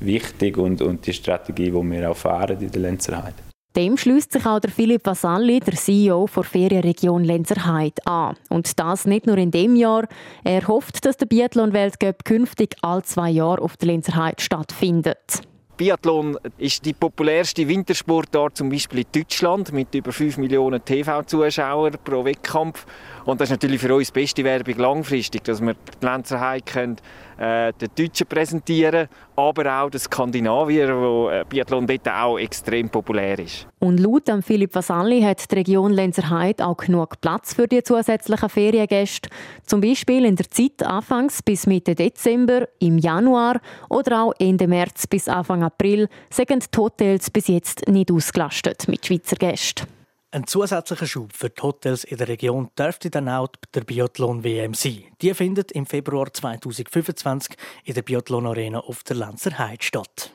wichtig 0.00 0.56
und, 0.56 0.82
und 0.82 1.06
die 1.06 1.12
Strategie, 1.12 1.70
die 1.70 1.90
wir 1.90 2.10
auch 2.10 2.16
fahren 2.16 2.60
in 2.60 2.70
der 2.70 2.82
Lenzerheide. 2.82 3.53
Dem 3.76 3.96
schließt 3.96 4.30
sich 4.30 4.46
auch 4.46 4.60
der 4.60 4.70
Philipp 4.70 5.04
Vasalli, 5.04 5.58
der 5.58 5.74
CEO 5.74 6.28
der 6.32 6.44
Ferienregion 6.44 7.24
Lenzerheide, 7.24 8.06
an. 8.06 8.36
Und 8.48 8.78
das 8.78 9.04
nicht 9.04 9.26
nur 9.26 9.36
in 9.36 9.50
dem 9.50 9.74
Jahr. 9.74 10.06
Er 10.44 10.68
hofft, 10.68 11.04
dass 11.04 11.16
der 11.16 11.26
Biathlon-Weltcup 11.26 12.24
künftig 12.24 12.76
alle 12.82 13.02
zwei 13.02 13.30
Jahre 13.30 13.60
auf 13.60 13.76
der 13.76 13.88
Lenzerheide 13.88 14.40
stattfindet. 14.40 15.42
Biathlon 15.76 16.38
ist 16.56 16.84
die 16.84 16.92
populärste 16.92 17.66
Wintersportart 17.66 18.56
zum 18.56 18.68
Beispiel 18.68 19.00
in 19.00 19.06
Deutschland 19.10 19.72
mit 19.72 19.92
über 19.92 20.12
5 20.12 20.38
Millionen 20.38 20.84
TV-Zuschauern 20.84 21.96
pro 22.04 22.24
Wettkampf. 22.24 22.86
Und 23.24 23.40
das 23.40 23.48
ist 23.48 23.52
natürlich 23.52 23.80
für 23.80 23.94
uns 23.94 24.12
die 24.12 24.20
beste 24.20 24.44
Werbung 24.44 24.76
langfristig, 24.76 25.44
dass 25.44 25.60
wir 25.62 25.72
die 25.72 26.04
Lenzerheide 26.04 26.64
können, 26.64 26.96
äh, 27.38 27.72
den 27.72 27.88
Deutschen 27.96 28.26
präsentieren, 28.26 29.08
aber 29.34 29.80
auch 29.80 29.90
den 29.90 29.98
Skandinavier, 29.98 30.94
wo 30.94 31.30
äh, 31.30 31.44
Biathlon 31.48 31.86
dort 31.86 32.06
auch 32.08 32.38
extrem 32.38 32.90
populär 32.90 33.38
ist. 33.38 33.66
Und 33.80 33.98
laut 33.98 34.30
Philipp 34.42 34.74
Vasalli 34.74 35.22
hat 35.22 35.50
die 35.50 35.54
Region 35.54 35.92
Lenzerheide 35.92 36.66
auch 36.66 36.76
genug 36.76 37.20
Platz 37.22 37.54
für 37.54 37.66
die 37.66 37.82
zusätzlichen 37.82 38.48
Feriengäste. 38.48 39.30
Zum 39.64 39.80
Beispiel 39.80 40.26
in 40.26 40.36
der 40.36 40.50
Zeit 40.50 40.82
Anfangs 40.82 41.42
bis 41.42 41.66
Mitte 41.66 41.94
Dezember, 41.94 42.68
im 42.78 42.98
Januar 42.98 43.60
oder 43.88 44.22
auch 44.22 44.34
Ende 44.38 44.68
März 44.68 45.06
bis 45.06 45.28
Anfang 45.28 45.62
April 45.62 46.08
sind 46.30 46.50
die 46.50 46.78
Hotels 46.78 47.30
bis 47.30 47.48
jetzt 47.48 47.88
nicht 47.88 48.12
ausgelastet 48.12 48.86
mit 48.86 49.06
Schweizer 49.06 49.36
Gästen. 49.36 49.86
Ein 50.34 50.48
zusätzlicher 50.48 51.06
Schub 51.06 51.32
für 51.32 51.48
die 51.48 51.62
Hotels 51.62 52.02
in 52.02 52.16
der 52.16 52.26
Region 52.26 52.68
dürfte 52.76 53.08
dann 53.08 53.28
auch 53.28 53.50
der 53.72 53.82
Biathlon 53.82 54.42
WM 54.42 54.74
sein. 54.74 55.04
Die 55.22 55.32
findet 55.32 55.70
im 55.70 55.86
Februar 55.86 56.32
2025 56.32 57.56
in 57.84 57.94
der 57.94 58.02
Biathlon 58.02 58.44
Arena 58.44 58.80
auf 58.80 59.04
der 59.04 59.14
Lenzer 59.14 59.56
Heide 59.56 59.84
statt. 59.84 60.32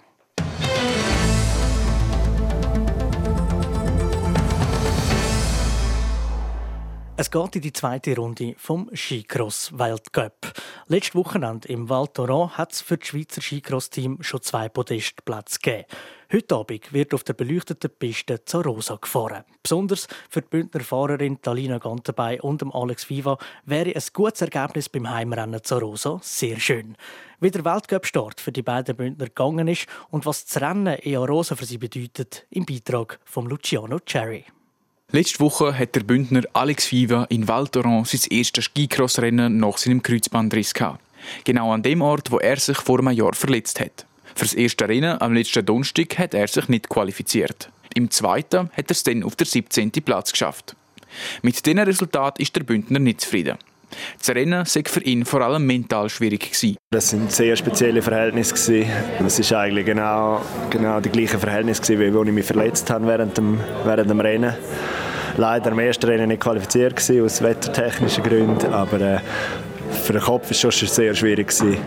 Es 7.21 7.29
geht 7.29 7.57
in 7.57 7.61
die 7.61 7.73
zweite 7.73 8.15
Runde 8.15 8.55
vom 8.57 8.89
Skicross 8.95 9.77
Weltcup. 9.77 10.53
Letztes 10.87 11.15
Wochenende 11.15 11.67
im 11.67 11.89
Val 11.89 12.07
Thorens 12.07 12.57
hat 12.57 12.71
es 12.71 12.79
für 12.79 12.95
das 12.95 13.09
Schweizer 13.09 13.41
Skicross-Team 13.41 14.19
schon 14.21 14.41
zwei 14.41 14.69
Podestplätze 14.69 15.59
gegeben. 15.59 15.83
Heute 16.31 16.55
Abend 16.55 16.93
wird 16.93 17.13
auf 17.13 17.25
der 17.25 17.33
beleuchteten 17.33 17.89
Piste 17.89 18.45
zur 18.45 18.63
Rosa 18.63 18.95
gefahren. 18.95 19.43
Besonders 19.61 20.07
für 20.29 20.41
die 20.41 20.47
Bündner 20.47 20.79
Fahrerin 20.79 21.41
Talina 21.41 21.77
Gantenbei 21.77 22.41
und 22.41 22.63
Alex 22.73 23.09
Viva 23.09 23.37
wäre 23.65 23.93
ein 23.93 24.03
gutes 24.13 24.41
Ergebnis 24.41 24.87
beim 24.87 25.09
Heimrennen 25.09 25.61
zur 25.61 25.81
Rosa 25.81 26.21
sehr 26.23 26.57
schön. 26.57 26.95
Wie 27.41 27.51
der 27.51 27.65
Weltcup-Start 27.65 28.39
für 28.39 28.53
die 28.53 28.63
beiden 28.63 28.95
Bündner 28.95 29.25
gegangen 29.25 29.67
ist 29.67 29.87
und 30.09 30.25
was 30.25 30.45
das 30.45 30.61
Rennen 30.61 30.97
in 30.99 31.17
Rosa 31.17 31.57
für 31.57 31.65
sie 31.65 31.79
bedeutet, 31.79 32.47
im 32.49 32.65
Beitrag 32.65 33.19
von 33.25 33.45
Luciano 33.45 33.99
Cherry. 33.99 34.45
Letzte 35.11 35.39
Woche 35.39 35.75
hat 35.75 35.95
der 35.95 36.01
Bündner 36.01 36.43
Alex 36.53 36.91
Viva 36.91 37.23
in 37.29 37.47
Val 37.47 37.67
Thorens 37.67 38.11
sein 38.11 38.21
erstes 38.29 38.65
Skicross-Rennen 38.65 39.57
nach 39.57 39.79
seinem 39.79 40.03
Kreuzbandriss 40.03 40.75
gehabt. 40.75 40.99
Genau 41.45 41.73
an 41.73 41.81
dem 41.81 42.03
Ort, 42.03 42.29
wo 42.29 42.37
er 42.37 42.57
sich 42.57 42.77
vor 42.77 42.99
einem 42.99 43.17
Jahr 43.17 43.33
verletzt 43.33 43.79
hat. 43.79 44.05
Für 44.35 44.45
das 44.45 44.53
erste 44.53 44.87
Rennen 44.87 45.19
am 45.19 45.33
letzten 45.33 45.65
Donnerstag 45.65 46.15
hat 46.19 46.35
er 46.35 46.47
sich 46.47 46.67
nicht 46.67 46.89
qualifiziert. 46.89 47.71
Im 47.95 48.11
zweiten 48.11 48.69
hat 48.69 48.85
er 48.85 48.91
es 48.91 49.01
dann 49.01 49.23
auf 49.23 49.35
der 49.35 49.47
17. 49.47 49.89
Platz 49.93 50.31
geschafft. 50.31 50.75
Mit 51.41 51.65
diesem 51.65 51.79
Resultat 51.79 52.37
ist 52.37 52.55
der 52.55 52.61
Bündner 52.61 52.99
nicht 52.99 53.21
zufrieden. 53.21 53.57
Das 54.17 54.29
Rennen 54.29 54.65
war 54.65 54.65
für 54.65 55.01
ihn 55.01 55.25
vor 55.25 55.41
allem 55.41 55.65
mental 55.65 56.09
schwierig. 56.09 56.39
Gewesen. 56.39 56.77
Das 56.91 57.09
sind 57.09 57.31
sehr 57.31 57.55
spezielle 57.55 58.01
Verhältnisse. 58.01 58.85
Es 59.25 59.51
war 59.51 59.59
eigentlich 59.59 59.85
genau, 59.85 60.41
genau 60.69 60.99
die 60.99 61.09
gleichen 61.09 61.39
Verhältnisse, 61.39 61.99
wie 61.99 62.05
als 62.05 62.27
ich 62.27 62.33
mich 62.33 62.45
verletzt 62.45 62.89
habe 62.89 63.07
während 63.07 63.37
dem, 63.37 63.59
während 63.85 64.09
dem 64.09 64.19
Rennen. 64.19 64.53
Leider 65.37 65.71
im 65.71 65.79
ersten 65.79 66.05
Rennen 66.05 66.27
nicht 66.27 66.41
qualifiziert 66.41 66.95
gewesen, 66.95 67.23
aus 67.23 67.41
wettertechnischen 67.41 68.23
Gründen, 68.23 68.73
aber 68.73 68.99
äh, 68.99 69.19
für 70.03 70.13
den 70.13 70.21
Kopf 70.21 70.45
war 70.45 70.51
es 70.51 70.59
schon 70.59 70.87
sehr 70.87 71.13
schwierig. 71.13 71.47
Gewesen. 71.47 71.77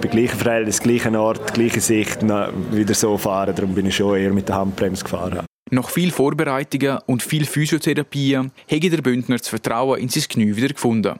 Bei 0.00 0.08
gleichen 0.08 0.36
Verhältnissen, 0.36 0.82
gleichen 0.82 1.16
Ort, 1.16 1.54
gleiche 1.54 1.80
Sicht 1.80 2.22
wieder 2.22 2.94
so 2.94 3.16
fahren. 3.16 3.54
Darum 3.54 3.74
bin 3.74 3.86
ich 3.86 3.96
schon 3.96 4.16
eher 4.16 4.32
mit 4.32 4.48
der 4.48 4.56
Handbremse 4.56 5.04
gefahren. 5.04 5.46
Nach 5.70 5.90
viel 5.90 6.12
Vorbereitungen 6.12 6.98
und 7.06 7.24
viel 7.24 7.44
Physiotherapie 7.44 8.38
hätte 8.68 8.88
der 8.88 9.02
Bündner 9.02 9.38
das 9.38 9.48
Vertrauen 9.48 9.98
in 9.98 10.08
sein 10.08 10.22
Knie 10.28 10.54
wieder 10.54 10.68
gefunden. 10.68 11.18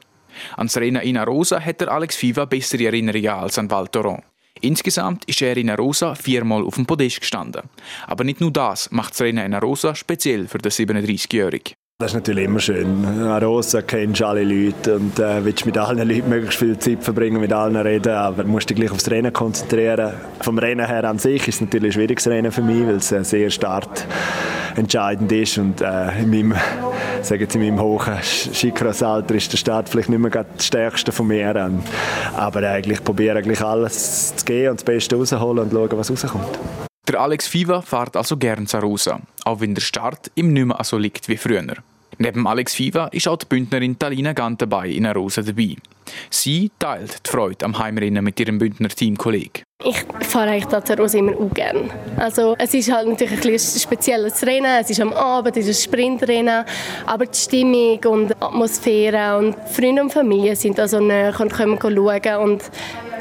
An 0.55 0.67
das 0.67 0.77
Rennen 0.77 1.01
in 1.01 1.17
Arosa 1.17 1.59
hat 1.59 1.81
der 1.81 1.91
Alex 1.91 2.15
Fiva 2.15 2.45
bessere 2.45 2.85
Erinnerungen 2.85 3.27
als 3.27 3.57
an 3.57 3.69
Val 3.69 3.89
Thorens. 3.89 4.23
Insgesamt 4.61 5.25
ist 5.25 5.41
er 5.41 5.57
in 5.57 5.69
Arosa 5.69 6.15
viermal 6.15 6.63
auf 6.63 6.75
dem 6.75 6.85
Podest 6.85 7.19
gestanden. 7.19 7.63
Aber 8.07 8.23
nicht 8.23 8.39
nur 8.39 8.51
das 8.51 8.89
macht 8.89 9.19
Rennen 9.19 9.45
in 9.45 9.53
Arosa 9.53 9.93
speziell 9.93 10.47
für 10.47 10.59
den 10.59 10.71
37-Jährigen. 10.71 11.75
Das 11.99 12.11
ist 12.11 12.13
natürlich 12.13 12.45
immer 12.45 12.59
schön. 12.59 13.03
Arosa 13.23 13.81
kennst 13.81 14.21
alle 14.21 14.43
Leute 14.43 14.97
und 14.97 15.17
äh, 15.17 15.43
willst 15.43 15.65
mit 15.65 15.79
allen 15.79 16.07
Leuten 16.07 16.29
möglichst 16.29 16.59
viel 16.59 16.77
Zeit 16.77 17.03
verbringen, 17.03 17.41
mit 17.41 17.51
allen 17.51 17.75
reden, 17.75 18.13
aber 18.13 18.43
musst 18.43 18.69
dich 18.69 18.77
gleich 18.77 18.91
aufs 18.91 19.09
Rennen 19.09 19.33
konzentrieren. 19.33 20.13
Vom 20.41 20.59
Rennen 20.59 20.85
her 20.85 21.05
an 21.05 21.17
sich 21.17 21.47
ist 21.47 21.55
es 21.55 21.61
natürlich 21.61 21.89
ein 21.89 21.93
schwieriges 21.93 22.27
Rennen 22.27 22.51
für 22.51 22.61
mich, 22.61 22.85
weil 22.85 22.97
es 22.97 23.11
äh, 23.11 23.23
sehr 23.23 23.49
startentscheidend 23.49 25.31
ist 25.31 25.57
und 25.57 25.81
äh, 25.81 26.21
in 26.21 26.29
meinem, 26.29 26.53
sagen 27.23 27.41
jetzt 27.41 27.55
in 27.55 27.61
meinem 27.61 27.81
hohen 27.81 28.13
Skicross-Alter 28.21 29.33
ist 29.33 29.53
der 29.53 29.57
Start 29.57 29.89
vielleicht 29.89 30.09
nicht 30.09 30.19
mehr 30.19 30.29
das 30.29 30.67
stärkste 30.67 31.11
von 31.11 31.25
mir. 31.25 31.71
Aber 32.35 32.59
eigentlich 32.59 33.03
probiere 33.03 33.41
ich 33.41 33.61
alles 33.61 34.35
zu 34.35 34.45
gehen 34.45 34.69
und 34.69 34.79
das 34.79 34.83
Beste 34.83 35.15
rausholen 35.15 35.63
und 35.63 35.71
schauen, 35.71 35.97
was 35.97 36.11
rauskommt. 36.11 36.59
Der 37.07 37.21
Alex 37.21 37.47
Fiva 37.47 37.81
fährt 37.81 38.17
also 38.17 38.35
gern 38.35 38.67
Zarosa, 38.67 39.21
auch 39.45 39.61
wenn 39.61 39.73
der 39.73 39.81
Start 39.81 40.29
ihm 40.35 40.51
nicht 40.51 40.65
mehr 40.65 40.83
so 40.83 40.97
liegt 40.97 41.29
wie 41.29 41.37
früher. 41.37 41.63
Neben 42.17 42.47
Alex 42.47 42.73
Fiva 42.73 43.07
ist 43.07 43.29
auch 43.29 43.37
die 43.37 43.45
Bündnerin 43.45 43.97
Talina 43.97 44.33
Gant 44.33 44.61
dabei 44.61 44.89
in 44.89 45.05
Arosa 45.05 45.41
dabei. 45.41 45.77
Sie 46.29 46.69
teilt 46.79 47.25
die 47.25 47.29
Freude 47.29 47.63
am 47.63 47.79
Heimrennen 47.79 48.23
mit 48.23 48.39
ihrem 48.39 48.57
Bündner 48.57 48.89
Teamkollegen. 48.89 49.63
Ich 49.85 50.03
fahre 50.27 50.49
eigentlich 50.51 50.65
Tazarosa 50.65 51.19
immer 51.19 51.37
auch 51.37 51.53
gerne. 51.53 51.89
Also 52.17 52.55
es 52.57 52.73
ist 52.73 52.91
halt 52.91 53.07
natürlich 53.07 53.63
ein, 53.63 53.79
spezielles 53.79 54.45
Rennen. 54.45 54.81
Es 54.81 54.89
ist 54.89 54.99
am 54.99 55.13
Abend, 55.13 55.55
es 55.55 55.67
ist 55.67 55.79
ein 55.79 55.83
Sprintrennen. 55.83 56.65
Aber 57.05 57.25
die 57.25 57.37
Stimmung 57.37 58.03
und 58.05 58.29
die 58.29 58.35
Atmosphäre 58.41 59.37
und 59.37 59.55
Freunde 59.69 60.01
und 60.01 60.11
Familie 60.11 60.55
sind 60.55 60.79
also 60.79 60.99
näher 60.99 61.39
und 61.39 61.53
können 61.53 61.79
schauen. 61.79 62.37
Und 62.41 62.63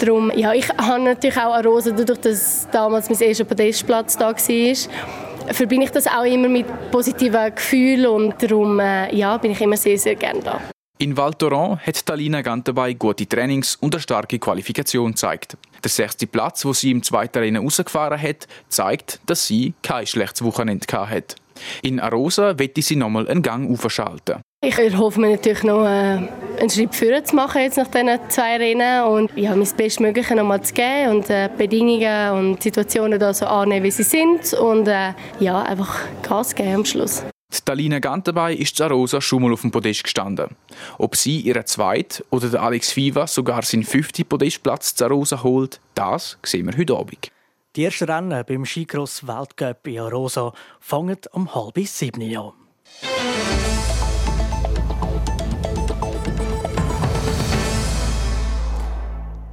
darum, 0.03 0.31
ja, 0.35 0.53
ich 0.53 0.69
habe 0.71 1.03
natürlich 1.03 1.37
auch 1.37 1.55
Arosa, 1.55 1.91
dadurch, 1.91 2.21
dass 2.21 2.69
damals 2.71 3.09
mein 3.09 3.21
erster 3.21 3.45
Podestplatz 3.45 4.17
da 4.17 4.33
war, 4.33 5.55
verbinde 5.55 5.85
ich 5.87 5.91
das 5.91 6.07
auch 6.07 6.25
immer 6.25 6.49
mit 6.49 6.67
positiven 6.91 7.55
Gefühlen 7.55 8.07
und 8.07 8.43
darum 8.43 8.81
äh, 8.81 9.15
ja, 9.15 9.37
bin 9.39 9.53
ich 9.53 9.61
immer 9.61 9.77
sehr, 9.77 9.99
sehr 9.99 10.15
gerne 10.15 10.41
da. 10.41 10.61
In 10.99 11.15
Val 11.15 11.35
Thorens 11.35 11.79
hat 11.87 12.07
Talina 12.07 12.41
Gantabay 12.41 12.95
gute 12.95 13.27
Trainings 13.27 13.77
und 13.77 13.95
eine 13.95 14.01
starke 14.01 14.39
Qualifikation 14.39 15.11
gezeigt. 15.11 15.59
Der 15.85 15.91
sechste 15.91 16.27
Platz, 16.27 16.65
wo 16.65 16.73
sie 16.73 16.91
im 16.91 17.03
zweiten 17.03 17.39
Rennen 17.39 17.63
rausgefahren 17.63 18.21
hat, 18.21 18.49
zeigt, 18.69 19.21
dass 19.27 19.47
sie 19.47 19.75
kein 19.83 20.07
schlechtes 20.07 20.43
Wochenende 20.43 20.87
hat. 20.91 21.37
In 21.83 22.01
Arosa 22.01 22.59
wette 22.59 22.81
sie 22.81 22.97
nochmal 22.97 23.29
einen 23.29 23.43
Gang 23.43 23.71
aufschalten. 23.71 24.41
Ich 24.63 24.79
erhoffe 24.79 25.21
mir 25.21 25.33
natürlich 25.33 25.63
noch 25.65 25.85
äh, 25.85 26.29
einen 26.59 26.71
Schritt 26.71 26.95
vorwärts 26.95 27.31
zu 27.31 27.37
machen 27.37 27.61
jetzt 27.61 27.77
nach 27.77 27.89
diesen 27.89 28.19
zwei 28.29 28.57
Rennen 28.57 29.05
und 29.05 29.31
ja, 29.37 29.55
mein 29.55 29.69
Bestmögliche 29.77 30.35
nochmal 30.35 30.63
zu 30.63 30.73
geben 30.73 31.17
und 31.17 31.31
äh, 31.31 31.51
Bedingungen 31.57 32.33
und 32.33 32.63
Situationen 32.63 33.21
da 33.21 33.35
so 33.35 33.47
annehmen, 33.47 33.85
wie 33.85 33.91
sie 33.91 34.03
sind 34.03 34.55
und 34.55 34.89
äh, 34.89 35.13
ja, 35.41 35.63
einfach 35.63 36.01
Gas 36.23 36.55
geben 36.55 36.77
am 36.77 36.85
Schluss. 36.87 37.23
Die 37.53 37.61
Talina 37.65 37.99
Gantabay 37.99 38.55
ist 38.55 38.77
Zarosa 38.77 39.21
schon 39.21 39.43
mal 39.43 39.53
auf 39.53 39.61
dem 39.61 39.71
Podest 39.71 40.03
gestanden. 40.03 40.57
Ob 40.99 41.17
sie 41.17 41.41
ihren 41.41 41.67
zweiten 41.67 42.25
oder 42.31 42.49
der 42.49 42.63
Alex 42.63 42.97
Viva 42.97 43.27
sogar 43.27 43.63
seinen 43.63 43.85
fünften 43.85 44.25
Podestplatz 44.25 44.95
Zarosa 44.95 45.43
holt, 45.43 45.81
das 45.95 46.39
sehen 46.43 46.67
wir 46.67 46.77
heute 46.77 46.97
Abend. 46.97 47.31
Die 47.77 47.85
ersten 47.85 48.11
Rennen 48.11 48.43
beim 48.49 48.65
Skicross 48.65 49.27
Weltcup 49.27 49.87
in 49.87 50.01
Arosa 50.01 50.55
fangen 50.81 51.19
um 51.33 51.55
halb 51.55 51.79
sieben 51.87 52.37
an. 52.37 52.53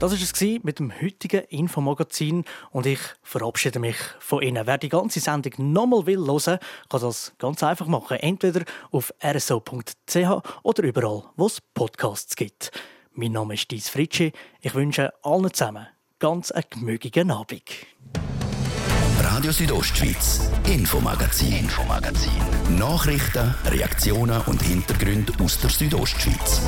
Das 0.04 0.12
war 0.12 0.20
es 0.20 0.64
mit 0.66 0.80
dem 0.80 0.92
heutigen 1.02 1.46
Infomagazin 1.46 2.44
und 2.72 2.86
ich 2.86 3.00
verabschiede 3.22 3.80
mich 3.80 3.96
von 4.20 4.42
Ihnen. 4.42 4.68
Wer 4.68 4.78
die 4.78 4.90
ganze 4.90 5.22
Sendung 5.22 5.54
nochmal 5.72 6.06
will 6.06 6.28
hören, 6.28 6.60
kann 6.90 7.00
das 7.00 7.32
ganz 7.38 7.64
einfach 7.64 7.88
machen. 7.88 8.18
Entweder 8.18 8.66
auf 8.92 9.14
rso.ch 9.24 10.42
oder 10.64 10.84
überall, 10.84 11.24
wo 11.38 11.46
es 11.46 11.62
Podcasts 11.74 12.36
gibt. 12.36 12.72
Mein 13.14 13.32
Name 13.32 13.54
ist 13.54 13.72
Dies 13.72 13.88
Fritschi. 13.88 14.34
Ich 14.60 14.76
wünsche 14.76 15.14
allen 15.24 15.54
zusammen 15.54 15.88
ganz 16.20 16.52
einen 16.52 16.66
gemütlichen 16.70 17.32
Abend. 17.32 17.64
Radio 19.22 19.54
Südostschweiz, 19.54 20.52
Infomagazin, 20.68 21.60
Infomagazin. 21.60 22.78
Nachrichten, 22.78 23.56
Reaktionen 23.68 24.42
und 24.48 24.62
Hintergründe 24.64 25.32
aus 25.42 25.62
der 25.62 25.70
Südostschweiz. 25.70 26.62